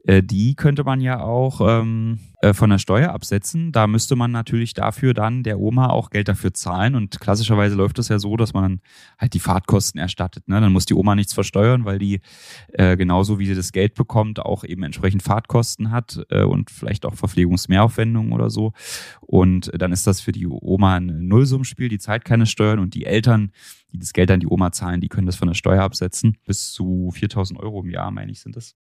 [0.05, 3.73] die könnte man ja auch ähm, äh, von der Steuer absetzen.
[3.73, 6.95] Da müsste man natürlich dafür dann der Oma auch Geld dafür zahlen.
[6.95, 8.79] Und klassischerweise läuft das ja so, dass man
[9.17, 10.47] halt die Fahrtkosten erstattet.
[10.47, 10.61] Ne?
[10.61, 12.21] Dann muss die Oma nichts versteuern, weil die
[12.69, 17.05] äh, genauso wie sie das Geld bekommt, auch eben entsprechend Fahrtkosten hat äh, und vielleicht
[17.05, 18.71] auch Verpflegungsmehraufwendungen oder so.
[19.19, 23.05] Und dann ist das für die Oma ein Nullsummspiel, die zahlt keine Steuern und die
[23.05, 23.51] Eltern,
[23.91, 26.37] die das Geld an die Oma zahlen, die können das von der Steuer absetzen.
[26.45, 28.77] Bis zu 4000 Euro im Jahr, meine ich, sind das.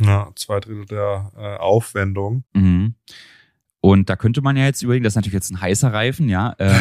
[0.00, 2.44] Ja, zwei Drittel der äh, Aufwendung.
[2.52, 2.94] Mhm.
[3.80, 6.56] Und da könnte man ja jetzt überlegen, das ist natürlich jetzt ein heißer Reifen, ja.
[6.68, 6.74] Ähm,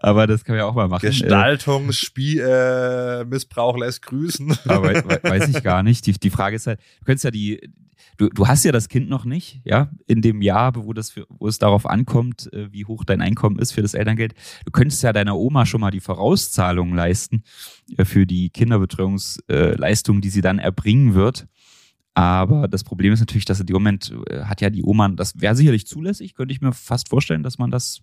[0.00, 1.06] aber das kann man ja auch mal machen.
[1.06, 4.56] Gestaltungsspielmissbrauch äh, lässt grüßen.
[4.68, 6.06] aber weiß ich gar nicht.
[6.06, 7.70] Die, die Frage ist halt, du könntest ja die,
[8.16, 11.26] du, du hast ja das Kind noch nicht, ja, in dem Jahr, wo, das für,
[11.28, 14.34] wo es darauf ankommt, äh, wie hoch dein Einkommen ist für das Elterngeld.
[14.64, 17.42] Du könntest ja deiner Oma schon mal die Vorauszahlung leisten
[17.96, 21.46] äh, für die Kinderbetreuungsleistung, die sie dann erbringen wird.
[22.14, 25.56] Aber das Problem ist natürlich, dass in dem Moment hat ja die Oma, das wäre
[25.56, 28.02] sicherlich zulässig, könnte ich mir fast vorstellen, dass man das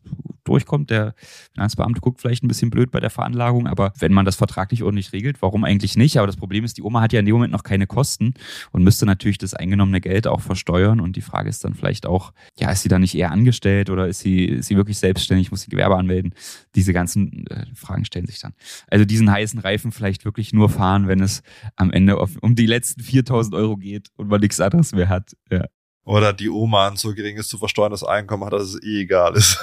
[0.50, 0.90] durchkommt.
[0.90, 1.14] Der
[1.54, 5.14] Finanzbeamte guckt vielleicht ein bisschen blöd bei der Veranlagung, aber wenn man das vertraglich ordentlich
[5.14, 6.18] regelt, warum eigentlich nicht?
[6.18, 8.34] Aber das Problem ist, die Oma hat ja in dem Moment noch keine Kosten
[8.72, 11.00] und müsste natürlich das eingenommene Geld auch versteuern.
[11.00, 14.08] Und die Frage ist dann vielleicht auch, ja, ist sie dann nicht eher angestellt oder
[14.08, 16.34] ist sie, ist sie wirklich selbstständig, muss sie Gewerbe anmelden?
[16.76, 18.54] Diese ganzen äh, Fragen stellen sich dann.
[18.88, 21.44] Also diesen heißen Reifen vielleicht wirklich nur fahren, wenn es
[21.76, 25.36] am Ende auf, um die letzten 4000 Euro geht und man nichts anderes mehr hat.
[25.52, 25.66] Ja.
[26.10, 29.60] Oder die Oma ein so geringes zu versteuerndes Einkommen hat, dass es eh egal ist.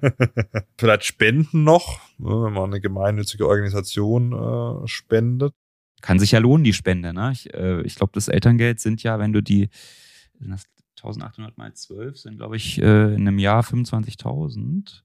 [0.76, 5.54] Vielleicht Spenden noch, ne, wenn man eine gemeinnützige Organisation äh, spendet.
[6.00, 7.14] Kann sich ja lohnen, die Spende.
[7.14, 7.30] Ne?
[7.32, 9.68] Ich, äh, ich glaube, das Elterngeld sind ja, wenn du die,
[10.96, 15.02] 1800 mal 12 sind, glaube ich, äh, in einem Jahr 25.000.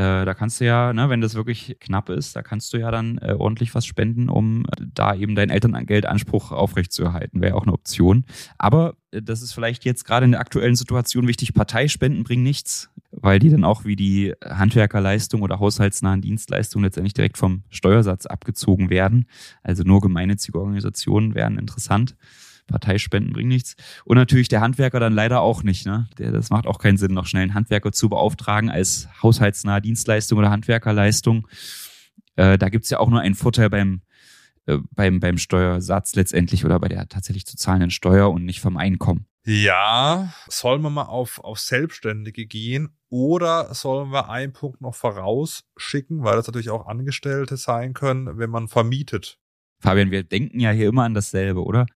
[0.00, 2.90] Äh, da kannst du ja, ne, wenn das wirklich knapp ist, da kannst du ja
[2.90, 7.42] dann äh, ordentlich was spenden, um äh, da eben deinen Elterngeldanspruch aufrechtzuerhalten.
[7.42, 8.24] Wäre auch eine Option.
[8.56, 11.52] Aber äh, das ist vielleicht jetzt gerade in der aktuellen Situation wichtig.
[11.52, 17.36] Parteispenden bringen nichts, weil die dann auch wie die Handwerkerleistung oder haushaltsnahen Dienstleistungen letztendlich direkt
[17.36, 19.26] vom Steuersatz abgezogen werden.
[19.62, 22.16] Also nur gemeinnützige Organisationen wären interessant.
[22.70, 23.74] Parteispenden bringen nichts.
[24.04, 25.86] Und natürlich der Handwerker dann leider auch nicht.
[25.86, 26.08] Ne?
[26.18, 30.38] Der, das macht auch keinen Sinn, noch schnell einen Handwerker zu beauftragen als haushaltsnahe Dienstleistung
[30.38, 31.46] oder Handwerkerleistung.
[32.36, 34.02] Äh, da gibt's ja auch nur einen Vorteil beim,
[34.66, 38.76] äh, beim, beim Steuersatz letztendlich oder bei der tatsächlich zu zahlenden Steuer und nicht vom
[38.76, 39.26] Einkommen.
[39.44, 46.22] Ja, sollen wir mal auf, auf Selbstständige gehen oder sollen wir einen Punkt noch vorausschicken,
[46.22, 49.38] weil das natürlich auch Angestellte sein können, wenn man vermietet?
[49.80, 51.86] Fabian, wir denken ja hier immer an dasselbe, oder?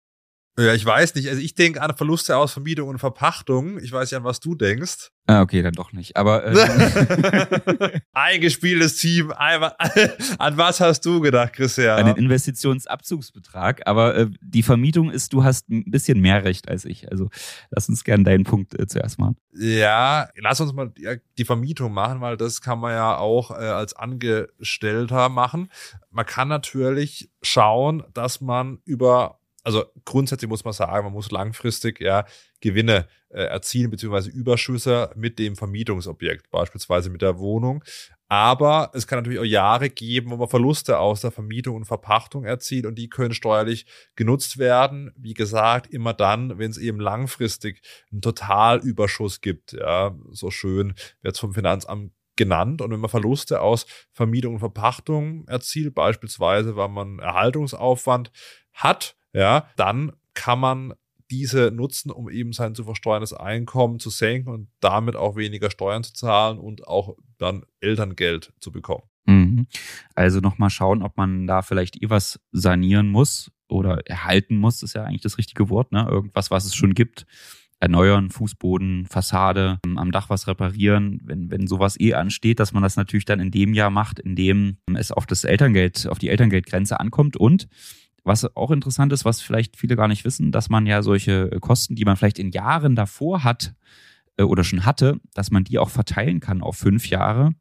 [0.56, 1.28] Ja, ich weiß nicht.
[1.28, 3.80] Also ich denke an Verluste aus Vermietung und Verpachtung.
[3.80, 5.10] Ich weiß ja, an was du denkst.
[5.26, 6.16] Ah, okay, dann doch nicht.
[6.16, 9.32] Aber äh, eingespieltes Team.
[9.36, 11.98] an was hast du gedacht, Christian?
[11.98, 13.86] An den Investitionsabzugsbetrag.
[13.86, 17.10] Aber äh, die Vermietung ist, du hast ein bisschen mehr Recht als ich.
[17.10, 17.30] Also
[17.70, 19.36] lass uns gerne deinen Punkt äh, zuerst machen.
[19.54, 23.54] Ja, lass uns mal die, die Vermietung machen, weil das kann man ja auch äh,
[23.54, 25.68] als Angestellter machen.
[26.10, 32.00] Man kann natürlich schauen, dass man über also grundsätzlich muss man sagen, man muss langfristig
[32.00, 32.26] ja
[32.60, 37.82] Gewinne äh, erzielen, beziehungsweise Überschüsse mit dem Vermietungsobjekt, beispielsweise mit der Wohnung.
[38.28, 42.44] Aber es kann natürlich auch Jahre geben, wo man Verluste aus der Vermietung und Verpachtung
[42.44, 45.12] erzielt und die können steuerlich genutzt werden.
[45.16, 49.72] Wie gesagt, immer dann, wenn es eben langfristig einen Totalüberschuss gibt.
[49.72, 52.82] Ja, so schön wird es vom Finanzamt genannt.
[52.82, 58.32] Und wenn man Verluste aus Vermietung und Verpachtung erzielt, beispielsweise, weil man Erhaltungsaufwand
[58.72, 60.94] hat, ja, dann kann man
[61.30, 66.04] diese nutzen, um eben sein zu versteuerndes Einkommen zu senken und damit auch weniger Steuern
[66.04, 69.04] zu zahlen und auch dann Elterngeld zu bekommen.
[69.26, 69.66] Mhm.
[70.14, 74.94] Also nochmal schauen, ob man da vielleicht eh was sanieren muss oder erhalten muss, ist
[74.94, 76.06] ja eigentlich das richtige Wort, ne?
[76.08, 77.26] Irgendwas, was es schon gibt.
[77.80, 82.96] Erneuern, Fußboden, Fassade, am Dach was reparieren, wenn, wenn sowas eh ansteht, dass man das
[82.96, 86.98] natürlich dann in dem Jahr macht, in dem es auf das Elterngeld, auf die Elterngeldgrenze
[86.98, 87.68] ankommt und
[88.24, 91.94] was auch interessant ist, was vielleicht viele gar nicht wissen, dass man ja solche Kosten,
[91.94, 93.74] die man vielleicht in Jahren davor hat
[94.36, 97.52] äh, oder schon hatte, dass man die auch verteilen kann auf fünf Jahre.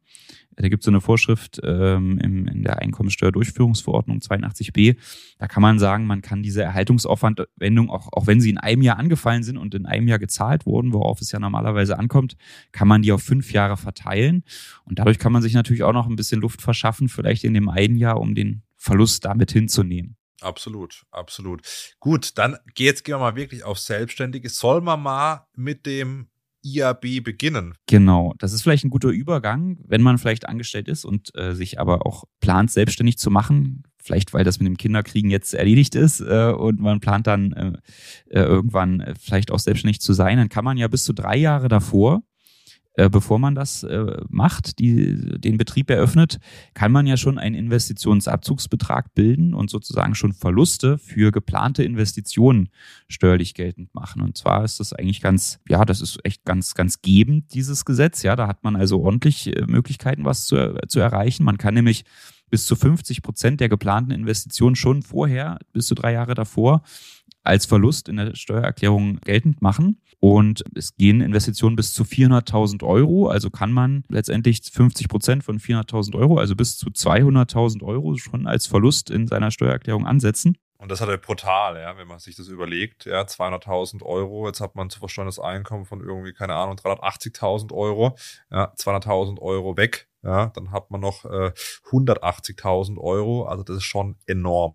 [0.56, 4.96] Da gibt es so eine Vorschrift ähm, im, in der Einkommensteuerdurchführungsverordnung 82b.
[5.38, 8.98] Da kann man sagen, man kann diese Erhaltungsaufwandwendung, auch, auch wenn sie in einem Jahr
[8.98, 12.36] angefallen sind und in einem Jahr gezahlt wurden, worauf es ja normalerweise ankommt,
[12.70, 14.44] kann man die auf fünf Jahre verteilen.
[14.84, 17.68] Und dadurch kann man sich natürlich auch noch ein bisschen Luft verschaffen, vielleicht in dem
[17.68, 20.16] einen Jahr, um den Verlust damit hinzunehmen.
[20.40, 21.62] Absolut, absolut.
[22.00, 24.48] Gut, dann jetzt gehen wir mal wirklich auf Selbstständige.
[24.48, 26.28] Soll man mal mit dem
[26.64, 27.74] IAB beginnen?
[27.86, 31.78] Genau, das ist vielleicht ein guter Übergang, wenn man vielleicht angestellt ist und äh, sich
[31.78, 33.84] aber auch plant, selbstständig zu machen.
[34.02, 37.72] Vielleicht, weil das mit dem Kinderkriegen jetzt erledigt ist äh, und man plant dann äh,
[38.28, 41.36] äh irgendwann äh, vielleicht auch selbstständig zu sein, dann kann man ja bis zu drei
[41.36, 42.22] Jahre davor
[42.94, 46.38] äh, bevor man das äh, macht, die, den Betrieb eröffnet,
[46.74, 52.68] kann man ja schon einen Investitionsabzugsbetrag bilden und sozusagen schon Verluste für geplante Investitionen
[53.08, 54.22] steuerlich geltend machen.
[54.22, 58.22] Und zwar ist das eigentlich ganz, ja, das ist echt ganz, ganz gebend, dieses Gesetz.
[58.22, 61.44] Ja, da hat man also ordentlich äh, Möglichkeiten, was zu, zu erreichen.
[61.44, 62.04] Man kann nämlich
[62.48, 66.82] bis zu 50 Prozent der geplanten Investitionen schon vorher, bis zu drei Jahre davor,
[67.44, 70.00] als Verlust in der Steuererklärung geltend machen.
[70.18, 73.28] Und es gehen Investitionen bis zu 400.000 Euro.
[73.28, 78.46] Also kann man letztendlich 50 Prozent von 400.000 Euro, also bis zu 200.000 Euro schon
[78.46, 80.56] als Verlust in seiner Steuererklärung ansetzen.
[80.78, 83.06] Und das hat er brutal, ja, wenn man sich das überlegt.
[83.06, 88.16] Ja, 200.000 Euro, jetzt hat man zu versteuerndes Einkommen von irgendwie, keine Ahnung, 380.000 Euro.
[88.50, 90.08] Ja, 200.000 Euro weg.
[90.22, 91.52] Ja, dann hat man noch äh,
[91.90, 93.44] 180.000 Euro.
[93.44, 94.74] Also das ist schon enorm.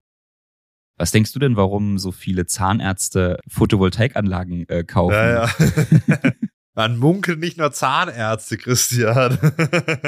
[1.00, 5.14] Was denkst du denn, warum so viele Zahnärzte Photovoltaikanlagen äh, kaufen?
[5.14, 5.50] Ja, ja.
[6.76, 9.38] Man munkelt nicht nur Zahnärzte, Christian.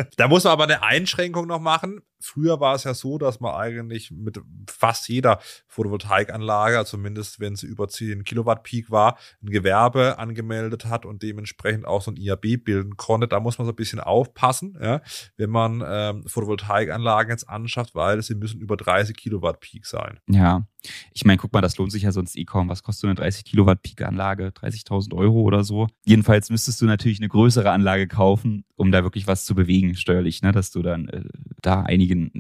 [0.18, 2.02] da muss man aber eine Einschränkung noch machen.
[2.24, 7.68] Früher war es ja so, dass man eigentlich mit fast jeder Photovoltaikanlage, zumindest wenn sie
[7.68, 12.64] über 10 Kilowatt Peak war, ein Gewerbe angemeldet hat und dementsprechend auch so ein IAB
[12.64, 13.28] bilden konnte.
[13.28, 15.02] Da muss man so ein bisschen aufpassen, ja,
[15.38, 20.20] wenn man ähm, Photovoltaikanlagen jetzt anschafft, weil sie müssen über 30 Kilowatt Peak sein.
[20.30, 20.66] Ja,
[21.14, 22.70] ich meine, guck mal, das lohnt sich ja sonst eh kaum.
[22.70, 24.48] Was kostet eine 30 Kilowatt Peak Anlage?
[24.48, 25.88] 30.000 Euro oder so.
[26.06, 30.42] Jedenfalls müsstest du natürlich eine größere Anlage kaufen, um da wirklich was zu bewegen steuerlich,
[30.42, 30.52] ne?
[30.52, 31.24] dass du dann äh,
[31.62, 32.32] da einigen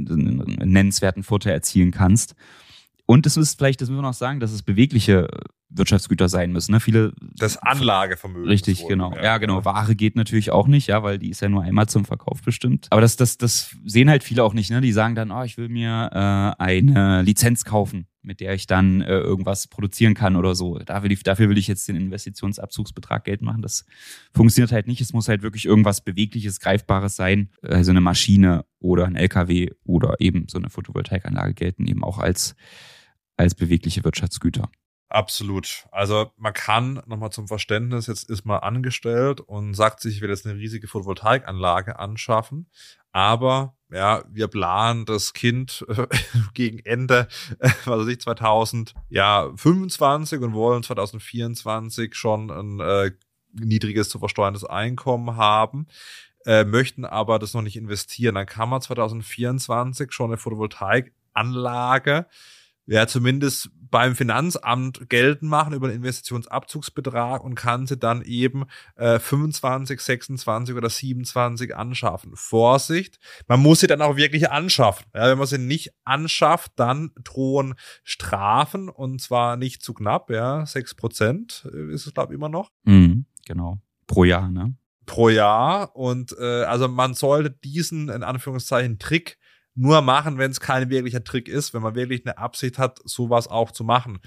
[0.71, 2.35] nennenswerten Vorteil erzielen kannst.
[3.05, 5.27] Und es ist vielleicht, das müssen wir noch sagen, dass es bewegliche
[5.69, 6.71] Wirtschaftsgüter sein müssen.
[6.71, 6.79] Ne?
[6.79, 8.47] Viele das Anlagevermögen.
[8.47, 9.13] Richtig, genau.
[9.21, 9.65] Ja, genau.
[9.65, 12.87] Ware geht natürlich auch nicht, ja, weil die ist ja nur einmal zum Verkauf bestimmt.
[12.89, 14.69] Aber das, das, das sehen halt viele auch nicht.
[14.71, 14.81] Ne?
[14.81, 19.01] Die sagen dann, oh, ich will mir äh, eine Lizenz kaufen, mit der ich dann
[19.01, 20.79] äh, irgendwas produzieren kann oder so.
[20.79, 23.61] Da will ich, dafür will ich jetzt den Investitionsabzugsbetrag Geld machen.
[23.61, 23.85] Das
[24.33, 25.01] funktioniert halt nicht.
[25.01, 27.49] Es muss halt wirklich irgendwas Bewegliches, Greifbares sein.
[27.61, 32.57] Also eine Maschine oder ein LKW oder eben so eine Photovoltaikanlage gelten eben auch als,
[33.37, 34.69] als bewegliche Wirtschaftsgüter.
[35.07, 35.87] Absolut.
[35.91, 40.29] Also man kann nochmal zum Verständnis, jetzt ist man angestellt und sagt sich, ich will
[40.29, 42.69] jetzt eine riesige Photovoltaikanlage anschaffen,
[43.11, 46.07] aber ja, wir planen das Kind äh,
[46.53, 47.27] gegen Ende,
[47.59, 53.11] äh, was weiß ich, 2025 und wollen 2024 schon ein äh,
[53.51, 55.87] niedriges zu versteuerndes Einkommen haben,
[56.45, 58.35] äh, möchten aber das noch nicht investieren.
[58.35, 62.25] Dann kann man 2024 schon eine Photovoltaikanlage
[62.91, 69.19] ja zumindest beim Finanzamt geltend machen über den Investitionsabzugsbetrag und kann sie dann eben äh,
[69.19, 72.31] 25, 26 oder 27 anschaffen.
[72.35, 75.05] Vorsicht, man muss sie dann auch wirklich anschaffen.
[75.13, 80.65] Ja, wenn man sie nicht anschafft, dann drohen Strafen und zwar nicht zu knapp, ja,
[80.65, 82.71] 6 Prozent ist es glaube ich immer noch.
[82.83, 84.75] Mhm, genau, pro Jahr, ne?
[85.05, 89.37] Pro Jahr und äh, also man sollte diesen in Anführungszeichen Trick
[89.73, 93.47] nur machen, wenn es kein wirklicher Trick ist, wenn man wirklich eine Absicht hat, sowas
[93.47, 94.19] auch zu machen.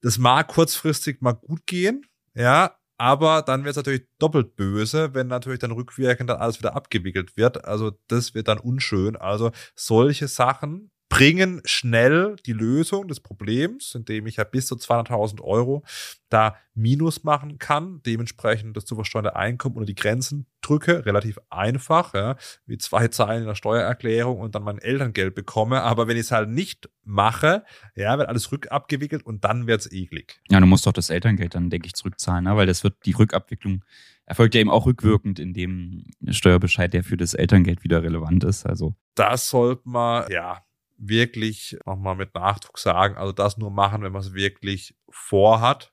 [0.00, 5.26] Das mag kurzfristig mal gut gehen, ja, aber dann wird es natürlich doppelt böse, wenn
[5.26, 7.64] natürlich dann rückwirkend dann alles wieder abgewickelt wird.
[7.64, 9.16] Also das wird dann unschön.
[9.16, 15.42] Also solche Sachen bringen schnell die Lösung des Problems, indem ich ja bis zu 200.000
[15.42, 15.84] Euro
[16.30, 22.14] da Minus machen kann, dementsprechend das zu versteuernde Einkommen unter die Grenzen drücke, relativ einfach,
[22.14, 25.82] ja, wie zwei Zeilen in der Steuererklärung und dann mein Elterngeld bekomme.
[25.82, 27.62] Aber wenn ich es halt nicht mache,
[27.94, 30.40] ja, wird alles rückabgewickelt und dann wird es eklig.
[30.48, 32.56] Ja, du musst doch das Elterngeld dann, denke ich, zurückzahlen, ne?
[32.56, 33.84] weil das wird, die Rückabwicklung
[34.24, 38.64] erfolgt ja eben auch rückwirkend in dem Steuerbescheid, der für das Elterngeld wieder relevant ist.
[38.64, 38.94] Also.
[39.14, 40.62] Das sollte man, ja,
[41.02, 43.16] wirklich nochmal mit Nachdruck sagen.
[43.16, 45.92] Also das nur machen, wenn man es wirklich vorhat.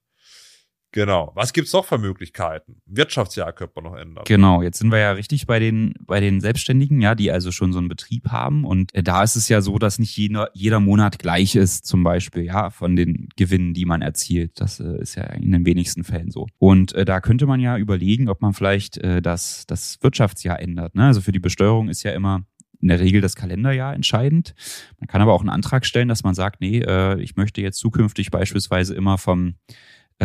[0.92, 1.32] Genau.
[1.36, 2.82] Was gibt's noch für Möglichkeiten?
[2.88, 4.24] Wirtschaftsjahr könnte man noch ändern.
[4.26, 4.64] Genau.
[4.64, 7.78] Jetzt sind wir ja richtig bei den, bei den Selbstständigen, ja, die also schon so
[7.78, 8.66] einen Betrieb haben.
[8.66, 12.04] Und äh, da ist es ja so, dass nicht jeder, jeder Monat gleich ist, zum
[12.04, 14.60] Beispiel, ja, von den Gewinnen, die man erzielt.
[14.60, 16.48] Das äh, ist ja in den wenigsten Fällen so.
[16.58, 20.96] Und äh, da könnte man ja überlegen, ob man vielleicht äh, das, das Wirtschaftsjahr ändert.
[20.96, 21.06] Ne?
[21.06, 22.46] Also für die Besteuerung ist ja immer
[22.82, 24.56] in der Regel das Kalenderjahr entscheidend.
[25.00, 27.80] Man kann aber auch einen Antrag stellen, dass man sagt, nee, äh, ich möchte jetzt
[27.80, 29.56] zukünftig beispielsweise immer vom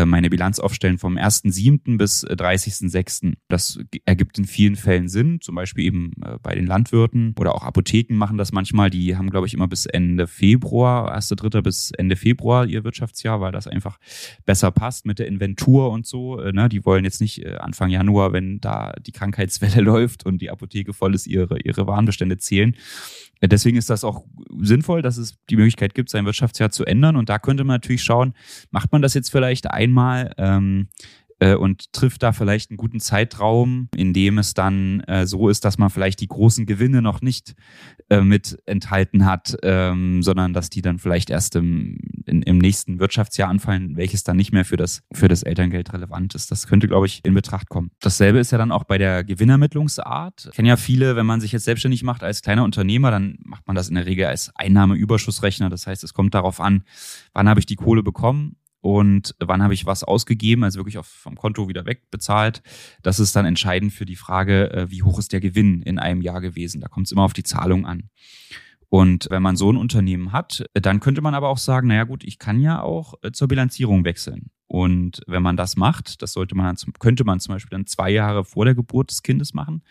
[0.04, 1.98] meine Bilanz aufstellen vom 1.7.
[1.98, 3.32] bis 30.6.
[3.32, 7.54] Äh, das ergibt in vielen Fällen Sinn, zum Beispiel eben äh, bei den Landwirten oder
[7.54, 8.90] auch Apotheken machen das manchmal.
[8.90, 11.62] Die haben, glaube ich, immer bis Ende Februar, 1.3.
[11.62, 13.98] bis Ende Februar ihr Wirtschaftsjahr, weil das einfach
[14.44, 16.36] besser passt mit der Inventur und so.
[16.36, 16.68] Ne?
[16.68, 21.14] Die wollen jetzt nicht Anfang Januar, wenn da die Krankheitswelle läuft und die Apotheke voll
[21.14, 22.76] ist, ihre, ihre Warenbestände zählen.
[23.42, 24.24] Deswegen ist das auch
[24.60, 27.16] sinnvoll, dass es die Möglichkeit gibt, sein Wirtschaftsjahr zu ändern.
[27.16, 28.34] Und da könnte man natürlich schauen,
[28.70, 30.88] macht man das jetzt vielleicht einmal ähm,
[31.40, 35.64] äh, und trifft da vielleicht einen guten Zeitraum, in dem es dann äh, so ist,
[35.64, 37.54] dass man vielleicht die großen Gewinne noch nicht
[38.10, 42.98] äh, mit enthalten hat, ähm, sondern dass die dann vielleicht erst im, in, im nächsten
[42.98, 46.50] Wirtschaftsjahr anfallen, welches dann nicht mehr für das, für das Elterngeld relevant ist.
[46.50, 47.90] Das könnte, glaube ich, in Betracht kommen.
[48.00, 50.50] Dasselbe ist ja dann auch bei der Gewinnermittlungsart.
[50.54, 53.76] Kennen ja viele, wenn man sich jetzt selbstständig macht als kleiner Unternehmer, dann macht man
[53.76, 55.70] das in der Regel als Einnahmeüberschussrechner.
[55.70, 56.84] Das heißt, es kommt darauf an,
[57.32, 61.06] wann habe ich die Kohle bekommen und wann habe ich was ausgegeben, also wirklich auf,
[61.06, 62.62] vom Konto wieder wegbezahlt.
[63.02, 66.20] Das ist dann entscheidend für die Frage, äh, wie hoch ist der Gewinn in einem
[66.20, 66.82] Jahr gewesen.
[66.82, 68.10] Da kommt es immer auf die Zahlung an.
[68.90, 72.24] Und wenn man so ein Unternehmen hat, dann könnte man aber auch sagen, naja gut,
[72.24, 74.50] ich kann ja auch äh, zur Bilanzierung wechseln.
[74.66, 78.44] Und wenn man das macht, das sollte man könnte man zum Beispiel dann zwei Jahre
[78.44, 79.82] vor der Geburt des Kindes machen,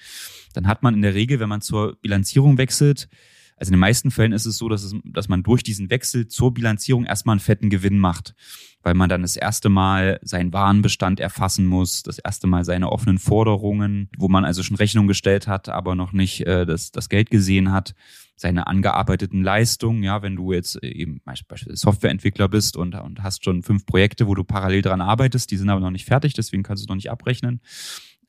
[0.54, 3.10] dann hat man in der Regel, wenn man zur Bilanzierung wechselt,
[3.58, 6.28] also in den meisten Fällen ist es so, dass, es, dass man durch diesen Wechsel
[6.28, 8.36] zur Bilanzierung erstmal einen fetten Gewinn macht,
[8.82, 13.20] weil man dann das erste Mal seinen Warenbestand erfassen muss, das erste Mal seine offenen
[13.20, 17.30] Forderungen, wo man also schon Rechnung gestellt hat, aber noch nicht äh, das, das Geld
[17.30, 17.94] gesehen hat,
[18.36, 23.62] seine angearbeiteten Leistungen, ja, wenn du jetzt eben beispielsweise Softwareentwickler bist und, und hast schon
[23.62, 26.84] fünf Projekte, wo du parallel dran arbeitest, die sind aber noch nicht fertig, deswegen kannst
[26.84, 27.62] du noch nicht abrechnen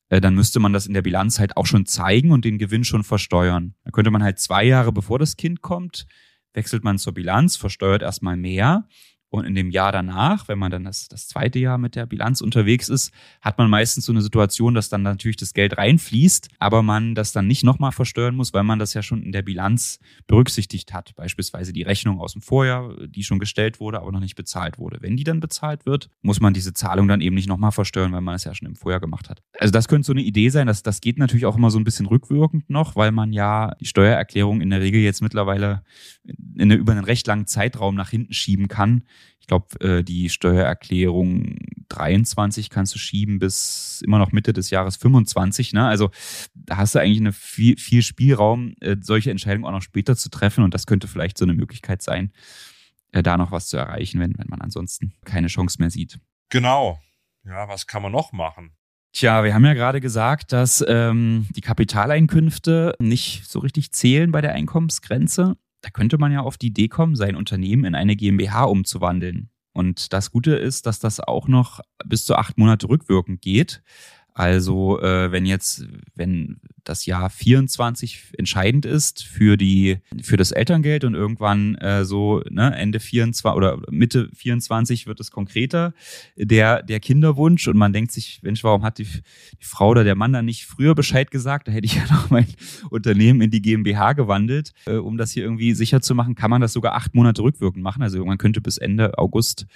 [0.08, 2.84] äh, dann müsste man das in der Bilanz halt auch schon zeigen und den Gewinn
[2.84, 3.74] schon versteuern.
[3.84, 6.06] Da könnte man halt zwei Jahre bevor das Kind kommt,
[6.52, 8.86] wechselt man zur Bilanz, versteuert erstmal mehr
[9.34, 12.40] und in dem Jahr danach, wenn man dann das, das zweite Jahr mit der Bilanz
[12.40, 16.84] unterwegs ist, hat man meistens so eine Situation, dass dann natürlich das Geld reinfließt, aber
[16.84, 19.98] man das dann nicht nochmal versteuern muss, weil man das ja schon in der Bilanz
[20.28, 21.16] berücksichtigt hat.
[21.16, 24.98] Beispielsweise die Rechnung aus dem Vorjahr, die schon gestellt wurde, aber noch nicht bezahlt wurde.
[25.00, 28.20] Wenn die dann bezahlt wird, muss man diese Zahlung dann eben nicht nochmal versteuern, weil
[28.20, 29.42] man es ja schon im Vorjahr gemacht hat.
[29.58, 30.68] Also das könnte so eine Idee sein.
[30.68, 33.86] dass das geht natürlich auch immer so ein bisschen rückwirkend noch, weil man ja die
[33.86, 35.82] Steuererklärung in der Regel jetzt mittlerweile
[36.24, 39.02] in eine, über einen recht langen Zeitraum nach hinten schieben kann
[39.44, 41.58] ich glaube, äh, die Steuererklärung
[41.88, 45.74] 23 kannst du schieben bis immer noch Mitte des Jahres 25.
[45.74, 45.86] Ne?
[45.86, 46.10] Also
[46.54, 50.30] da hast du eigentlich eine viel, viel Spielraum, äh, solche Entscheidungen auch noch später zu
[50.30, 50.64] treffen.
[50.64, 52.32] Und das könnte vielleicht so eine Möglichkeit sein,
[53.12, 56.18] äh, da noch was zu erreichen, wenn, wenn man ansonsten keine Chance mehr sieht.
[56.48, 56.98] Genau.
[57.44, 58.72] Ja, was kann man noch machen?
[59.12, 64.40] Tja, wir haben ja gerade gesagt, dass ähm, die Kapitaleinkünfte nicht so richtig zählen bei
[64.40, 65.56] der Einkommensgrenze.
[65.84, 69.50] Da könnte man ja auf die Idee kommen, sein Unternehmen in eine GmbH umzuwandeln.
[69.74, 73.82] Und das Gute ist, dass das auch noch bis zu acht Monate rückwirkend geht.
[74.32, 81.04] Also äh, wenn jetzt, wenn das Jahr 24 entscheidend ist für die für das Elterngeld
[81.04, 85.94] und irgendwann äh, so ne, Ende 24 oder Mitte 24 wird es konkreter
[86.36, 87.66] der der Kinderwunsch.
[87.68, 90.66] Und man denkt sich Mensch warum hat die, die Frau oder der Mann dann nicht
[90.66, 91.68] früher Bescheid gesagt?
[91.68, 92.46] Da hätte ich ja noch mein
[92.90, 94.72] Unternehmen in die GmbH gewandelt.
[94.86, 97.82] Äh, um das hier irgendwie sicher zu machen kann man das sogar acht Monate rückwirkend
[97.82, 98.02] machen.
[98.02, 99.66] Also man könnte bis Ende August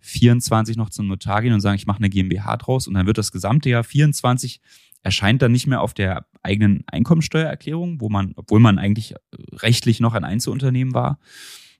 [0.00, 2.88] 24 noch zum Notar gehen und sagen ich mache eine GmbH draus.
[2.88, 4.60] Und dann wird das gesamte Jahr 24
[5.04, 9.14] erscheint dann nicht mehr auf der eigenen Einkommensteuererklärung, wo man, obwohl man eigentlich
[9.52, 11.20] rechtlich noch ein Einzelunternehmen war,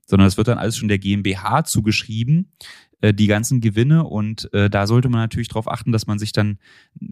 [0.07, 2.53] sondern es wird dann alles schon der GmbH zugeschrieben,
[3.01, 4.05] äh, die ganzen Gewinne.
[4.05, 6.59] Und äh, da sollte man natürlich darauf achten, dass man sich dann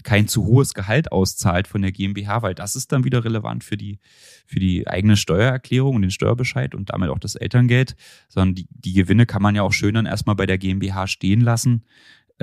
[0.02, 3.78] kein zu hohes Gehalt auszahlt von der GmbH, weil das ist dann wieder relevant für
[3.78, 3.98] die,
[4.46, 7.96] für die eigene Steuererklärung und den Steuerbescheid und damit auch das Elterngeld,
[8.28, 11.40] sondern die, die Gewinne kann man ja auch schön dann erstmal bei der GmbH stehen
[11.40, 11.84] lassen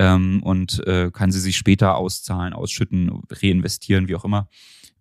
[0.00, 4.48] ähm, und äh, kann sie sich später auszahlen, ausschütten, reinvestieren, wie auch immer,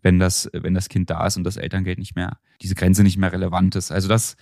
[0.02, 3.18] wenn das, wenn das Kind da ist und das Elterngeld nicht mehr, diese Grenze nicht
[3.18, 3.91] mehr relevant ist.
[3.91, 4.36] Also das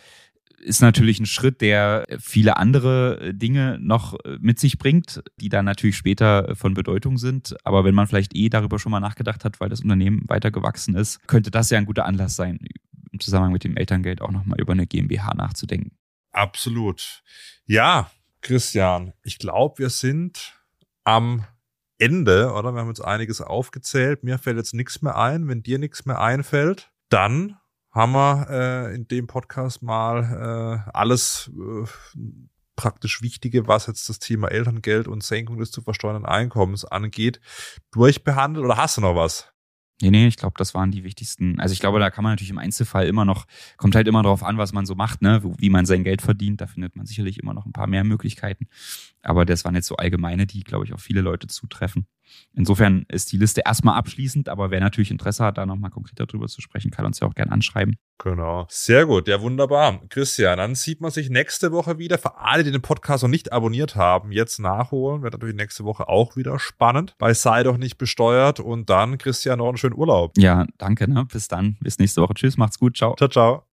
[0.60, 5.96] ist natürlich ein Schritt, der viele andere Dinge noch mit sich bringt, die dann natürlich
[5.96, 7.56] später von Bedeutung sind.
[7.64, 10.96] Aber wenn man vielleicht eh darüber schon mal nachgedacht hat, weil das Unternehmen weiter gewachsen
[10.96, 12.58] ist, könnte das ja ein guter Anlass sein,
[13.12, 15.92] im Zusammenhang mit dem Elterngeld auch nochmal über eine GmbH nachzudenken.
[16.32, 17.22] Absolut.
[17.68, 18.10] Ja,
[18.48, 20.58] Christian, ich glaube, wir sind
[21.04, 21.46] am
[21.98, 22.72] Ende, oder?
[22.72, 24.24] Wir haben jetzt einiges aufgezählt.
[24.24, 25.50] Mir fällt jetzt nichts mehr ein.
[25.50, 27.58] Wenn dir nichts mehr einfällt, dann
[27.92, 30.24] haben wir äh, in dem Podcast mal
[30.88, 31.90] äh, alles äh,
[32.78, 37.42] praktisch Wichtige, was jetzt das Thema Elterngeld und Senkung des zu versteuernden Einkommens angeht,
[37.92, 38.64] durchbehandelt.
[38.64, 39.52] Oder hast du noch was?
[40.00, 41.60] Nee, nee, ich glaube, das waren die wichtigsten.
[41.60, 44.44] Also ich glaube, da kann man natürlich im Einzelfall immer noch, kommt halt immer darauf
[44.44, 46.62] an, was man so macht, ne, wie man sein Geld verdient.
[46.62, 48.68] Da findet man sicherlich immer noch ein paar mehr Möglichkeiten.
[49.24, 52.06] Aber das waren jetzt so allgemeine, die, glaube ich, auf viele Leute zutreffen.
[52.54, 56.48] Insofern ist die Liste erstmal abschließend, aber wer natürlich Interesse hat, da nochmal konkreter drüber
[56.48, 57.96] zu sprechen, kann uns ja auch gerne anschreiben.
[58.18, 58.66] Genau.
[58.70, 59.28] Sehr gut.
[59.28, 60.02] Ja, wunderbar.
[60.10, 62.18] Christian, dann sieht man sich nächste Woche wieder.
[62.18, 65.22] Für alle, die den Podcast noch nicht abonniert haben, jetzt nachholen.
[65.22, 67.16] Wird natürlich nächste Woche auch wieder spannend.
[67.20, 68.60] Bei Sei doch nicht besteuert.
[68.60, 70.34] Und dann, Christian, noch einen schönen Urlaub.
[70.38, 71.08] Ja, danke.
[71.08, 71.26] Ne?
[71.26, 71.78] Bis dann.
[71.82, 72.34] Bis nächste Woche.
[72.34, 72.58] Tschüss.
[72.58, 72.98] Macht's gut.
[72.98, 73.16] Ciao.
[73.16, 73.64] Ciao, ciao.